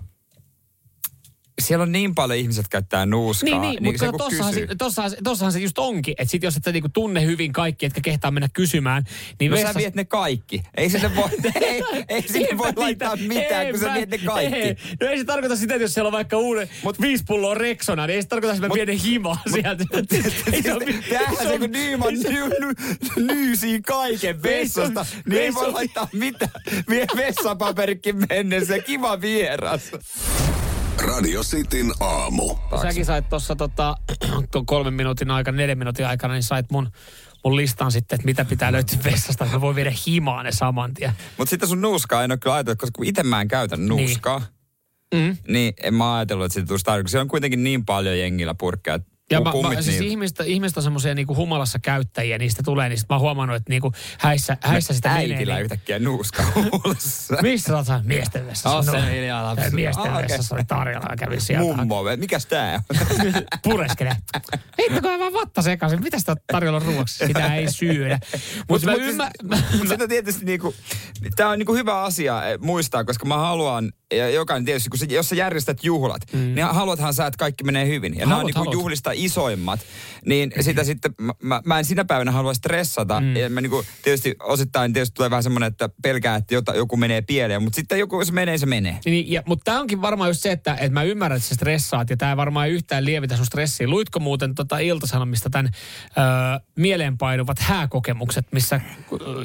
[1.61, 3.61] Siellä on niin paljon ihmiset käyttää nuuskaa.
[3.61, 6.43] Niin, niin, mutta se kato, kun tossahan, se, tossahan, tossahan se just onkin, että sit
[6.43, 9.05] jos et sä niinku tunne hyvin kaikki, etkä kehtaa mennä kysymään,
[9.41, 9.73] niin No vessassa...
[9.73, 10.63] sä viet ne kaikki.
[10.77, 11.29] Ei sinne voi,
[11.61, 14.55] ei, ei sinne voi laittaa niitä- mitään, kun sä enpä- viet ne kaikki.
[14.57, 14.77] Ei.
[15.01, 18.07] No ei se tarkoita sitä, että jos siellä on vaikka uuden Mut, viisi pulloa Rexona,
[18.07, 19.85] niin ei se tarkoita, että mä vien ne himaa sieltä.
[20.75, 22.73] Ole- Tämähän se kun Nyman ny, ny,
[23.27, 26.51] nyysii kaiken vessasta, niin ei voi laittaa mitään.
[26.91, 29.83] Vie vessapaperikin mennessä, kiva vieras.
[31.01, 32.57] Radio Cityn aamu.
[32.83, 33.97] Säkin sait tuossa tota,
[34.67, 36.91] kolmen minuutin aikana, neljän minuutin aikana, niin sait mun,
[37.45, 40.95] mun listan sitten, että mitä pitää löytyä vessasta, että mä voin viedä himaan ne saman
[40.95, 41.13] tien.
[41.39, 44.43] Mutta sitten sun nuuskaa en ole kyllä ajatellut, koska kun itse mä en käytä nuuskaa,
[45.15, 45.53] niin, mm.
[45.53, 47.11] niin en mä ajatellut, että siitä tulisi tarkoitus.
[47.11, 50.85] Siellä on kuitenkin niin paljon jengillä purkkeja, että ja mä, mä, siis ihmistä, ihmistä on
[50.85, 54.95] semmoisia niinku humalassa käyttäjiä, niistä tulee, niin sit mä oon huomannut, että niinku häissä, häissä
[54.95, 55.23] sitä menee.
[55.23, 55.63] Äitillä niin...
[55.63, 56.43] yhtäkkiä nuuska
[57.43, 58.93] Missä sä oot miesten vessassa?
[58.93, 59.75] Oh, se hiljaa lapsi.
[59.75, 61.77] Miesten vessassa oli tarjolla ja kävi sieltä.
[61.77, 62.97] Mummo, mikäs tää on?
[63.65, 64.17] Pureskele.
[64.83, 66.03] Hitto, kun vaan vatta sekaisin.
[66.03, 67.27] Mitä sitä tarjolla ruoksi?
[67.27, 68.19] Sitä ei syödä.
[68.69, 70.75] Mutta mut, mut, mä Mut sitä tietysti niinku,
[71.37, 75.07] tää on niinku hyvä asia eh, muistaa, koska mä haluan, ja jokainen tietysti, kun sä,
[75.09, 76.39] jos sä järjestät juhlat, mm.
[76.39, 78.19] niin haluathan sä, että kaikki menee hyvin.
[78.19, 79.81] Ja nämä on niinku juhlista isoimmat,
[80.27, 83.21] niin sitä sitten, mä, mä en sinä päivänä halua stressata.
[83.21, 83.37] Mm.
[83.37, 87.23] Ja mä niinku, tietysti osittain tietysti tulee vähän semmoinen, että pelkää, että jota, joku menee
[87.23, 88.99] pieleen, mutta sitten joku, jos menee, se menee.
[89.05, 92.11] Niin, ja, mutta tämä onkin varmaan just se, että, että mä ymmärrän, että sä stressaat,
[92.11, 93.89] ja tämä varmaan ei yhtään lievitä sun stressiä.
[93.89, 95.71] Luitko muuten tota Iltasanomista tämän
[96.05, 96.21] ö,
[96.77, 98.81] mieleenpainuvat hääkokemukset, missä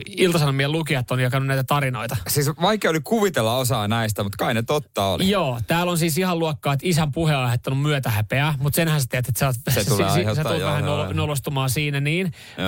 [0.05, 2.17] Iltasanomien lukijat on jakanut näitä tarinoita?
[2.27, 5.29] Siis vaikea oli kuvitella osaa näistä, mutta kai ne totta oli.
[5.29, 9.07] Joo, täällä on siis ihan luokkaa, että isän puhe on aiheuttanut myötähäpeää, mutta senhän sä
[9.09, 12.33] tiedät, että sä oot se tulee si, sä tulet vähän joo, nolostumaan siinä niin.
[12.59, 12.67] Öö,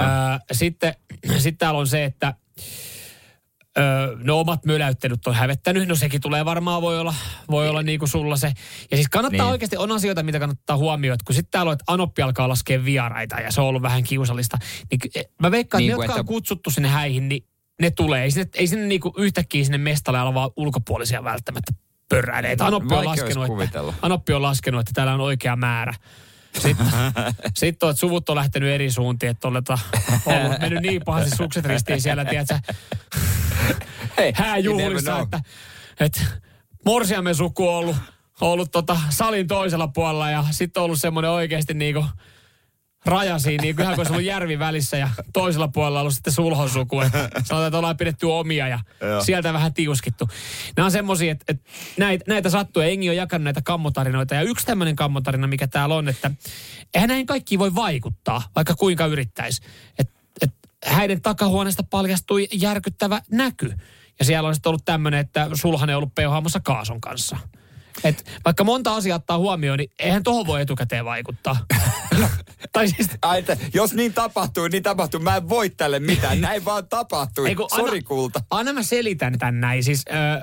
[0.51, 0.93] sitten
[1.37, 2.33] sit täällä on se, että
[3.77, 5.87] Öö, no omat möläyttelyt on hävettänyt.
[5.87, 7.15] No sekin tulee varmaan, voi olla,
[7.49, 8.51] voi olla niin kuin sulla se.
[8.91, 9.51] Ja siis kannattaa niin.
[9.51, 11.23] oikeasti, on asioita, mitä kannattaa huomioida.
[11.25, 14.57] Kun sitten täällä on, että Anoppi alkaa laskea vieraita ja se on ollut vähän kiusallista.
[14.91, 16.21] Niin e, mä veikkaan, niin että ne, jotka että...
[16.21, 17.45] on kutsuttu sinne häihin, niin
[17.81, 18.23] ne tulee.
[18.23, 21.71] Ei sinne, ei sinne niinku yhtäkkiä sinne mestalle ala vaan ulkopuolisia välttämättä
[22.09, 22.65] pörräileitä.
[22.65, 25.93] Anoppi on, laskenut, että, Anoppi on laskenut, että täällä on oikea määrä.
[26.59, 26.87] Sitten,
[27.55, 29.69] sitten olet suvut on lähtenyt eri suuntiin, että ollut
[30.59, 32.59] mennyt niin pahasti sukset ristiin siellä, tiedätkö,
[34.17, 35.41] hey, hääjuhlissa, että,
[35.99, 36.21] että
[36.85, 37.95] morsiamme suku on ollut,
[38.41, 42.05] ollut tota salin toisella puolella ja sitten on ollut semmoinen oikeasti niinku
[43.07, 47.01] raja siinä, niin ihan kuin olisi ollut järvi välissä ja toisella puolella ollut sitten sulhosuku.
[47.01, 49.23] Että sanotaan, että ollaan pidetty omia ja Joo.
[49.23, 50.29] sieltä vähän tiuskittu.
[50.75, 54.35] Nämä on semmoisia, että, että näitä, näitä sattuu ja Engi on jakanut näitä kammotarinoita.
[54.35, 56.31] Ja yksi tämmöinen kammotarina, mikä täällä on, että
[56.93, 59.61] eihän näin kaikki voi vaikuttaa, vaikka kuinka yrittäisi.
[59.99, 60.53] Että et,
[60.85, 63.73] häiden takahuoneesta paljastui järkyttävä näky.
[64.19, 67.37] Ja siellä on sitten ollut tämmöinen, että sulhanen on ollut peuhaamassa Kaason kanssa.
[68.03, 71.57] Et vaikka monta asiaa ottaa huomioon, niin eihän tuohon voi etukäteen vaikuttaa.
[72.73, 73.09] tai siis...
[73.21, 75.19] Ai, että jos niin tapahtuu, niin tapahtuu.
[75.19, 76.41] Mä en voi tälle mitään.
[76.41, 77.49] Näin vaan tapahtui.
[77.49, 78.41] Eiku, Sori kulta.
[78.49, 79.83] Anna mä selitän tän näin.
[79.83, 80.41] Siis, äh,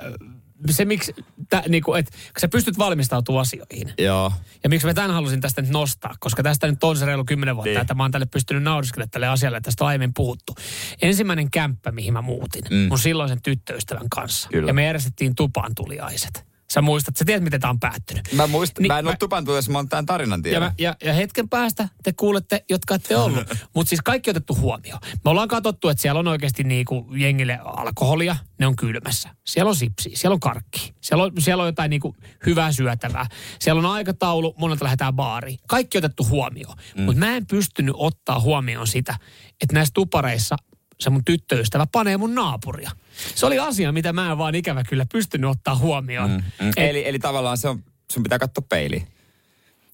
[0.69, 1.15] se miksi,
[1.49, 3.93] tä, niinku, et, kun sä pystyt valmistautumaan asioihin.
[3.97, 4.31] Joo.
[4.63, 7.55] Ja miksi mä tämän halusin tästä nyt nostaa, koska tästä nyt on se reilu kymmenen
[7.55, 7.81] vuotta, niin.
[7.81, 10.55] että mä oon tälle pystynyt nauriskelemaan tälle asialle, tästä on aiemmin puhuttu.
[11.01, 12.77] Ensimmäinen kämppä, mihin mä muutin, mm.
[12.77, 14.49] mun silloisen tyttöystävän kanssa.
[14.49, 14.69] Kyllä.
[14.69, 16.54] Ja me järjestettiin tupaan tuliaiset.
[16.73, 18.33] Sä muistat, sä tiedät, miten tämä on päättynyt.
[18.33, 20.55] Mä muistan, niin, mä en mä, ole tupan tulessa, mä oon tämän tarinan tiedä.
[20.55, 23.43] Ja, mä, ja, ja, hetken päästä te kuulette, jotka ette ollut.
[23.75, 24.99] Mutta siis kaikki otettu huomioon.
[25.25, 29.29] Me ollaan katsottu, että siellä on oikeasti niinku jengille alkoholia, ne on kylmässä.
[29.45, 33.25] Siellä on sipsi, siellä on karkki, siellä on, siellä on jotain niinku hyvää syötävää.
[33.59, 35.59] Siellä on aikataulu, monelta lähdetään baariin.
[35.67, 36.77] Kaikki otettu huomioon.
[36.95, 37.03] Mm.
[37.03, 39.15] Mutta mä en pystynyt ottaa huomioon sitä,
[39.61, 40.55] että näissä tupareissa
[40.99, 42.91] se mun tyttöystävä panee mun naapuria.
[43.35, 46.31] Se oli asia, mitä mä en vaan ikävä kyllä pystynyt ottaa huomioon.
[46.31, 46.69] Mm, mm.
[46.69, 49.07] Et, eli, eli tavallaan se on, sun pitää katsoa peiliin.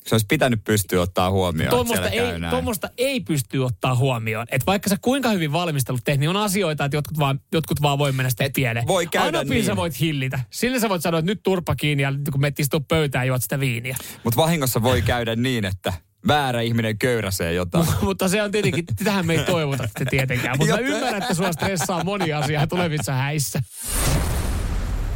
[0.08, 4.48] Se olisi pitänyt pystyä ottaa huomioon, tuommoista ei, tuommoista ei pysty ottaa huomioon.
[4.52, 7.98] Että vaikka sä kuinka hyvin valmistelut teet, niin on asioita, että jotkut vaan, jotkut vaan
[7.98, 8.88] voi mennä sitten pieleen.
[8.88, 9.66] Voi käydä Aina niin.
[9.66, 10.40] sä voit hillitä.
[10.50, 12.54] Sillä sä voit sanoa, että nyt turpa kiinni ja kun me
[12.88, 13.98] pöytään, juot sitä viiniä.
[14.24, 15.94] Mutta vahingossa voi käydä niin, että
[16.28, 17.88] väärä ihminen köyräsee jotain.
[18.02, 20.58] mutta se on tietenkin, tähän me ei toivota tietenkään.
[20.58, 23.60] Mutta mä ymmärrän, että sua stressaa moni asia tulevissa häissä.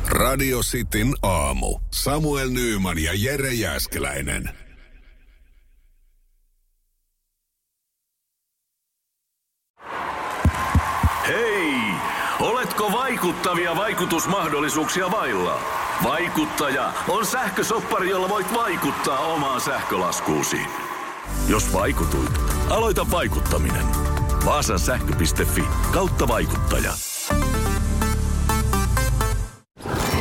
[0.08, 1.80] Radio Cityn aamu.
[1.92, 4.50] Samuel Nyyman ja Jere Jäskeläinen.
[11.28, 11.76] Hei!
[12.40, 15.60] Oletko vaikuttavia vaikutusmahdollisuuksia vailla?
[16.04, 20.60] Vaikuttaja on sähkösoppari, jolla voit vaikuttaa omaan sähkölaskuusi.
[21.48, 22.32] Jos vaikutuit,
[22.70, 23.86] aloita vaikuttaminen.
[24.46, 26.94] Vaasan sähkö.fi kautta vaikuttaja.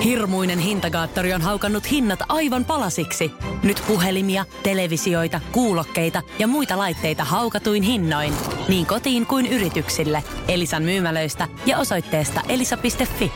[0.05, 3.32] Hirmuinen hintakaattori on haukannut hinnat aivan palasiksi.
[3.62, 8.34] Nyt puhelimia, televisioita, kuulokkeita ja muita laitteita haukatuin hinnoin.
[8.68, 10.24] Niin kotiin kuin yrityksille.
[10.48, 13.32] Elisan myymälöistä ja osoitteesta elisa.fi.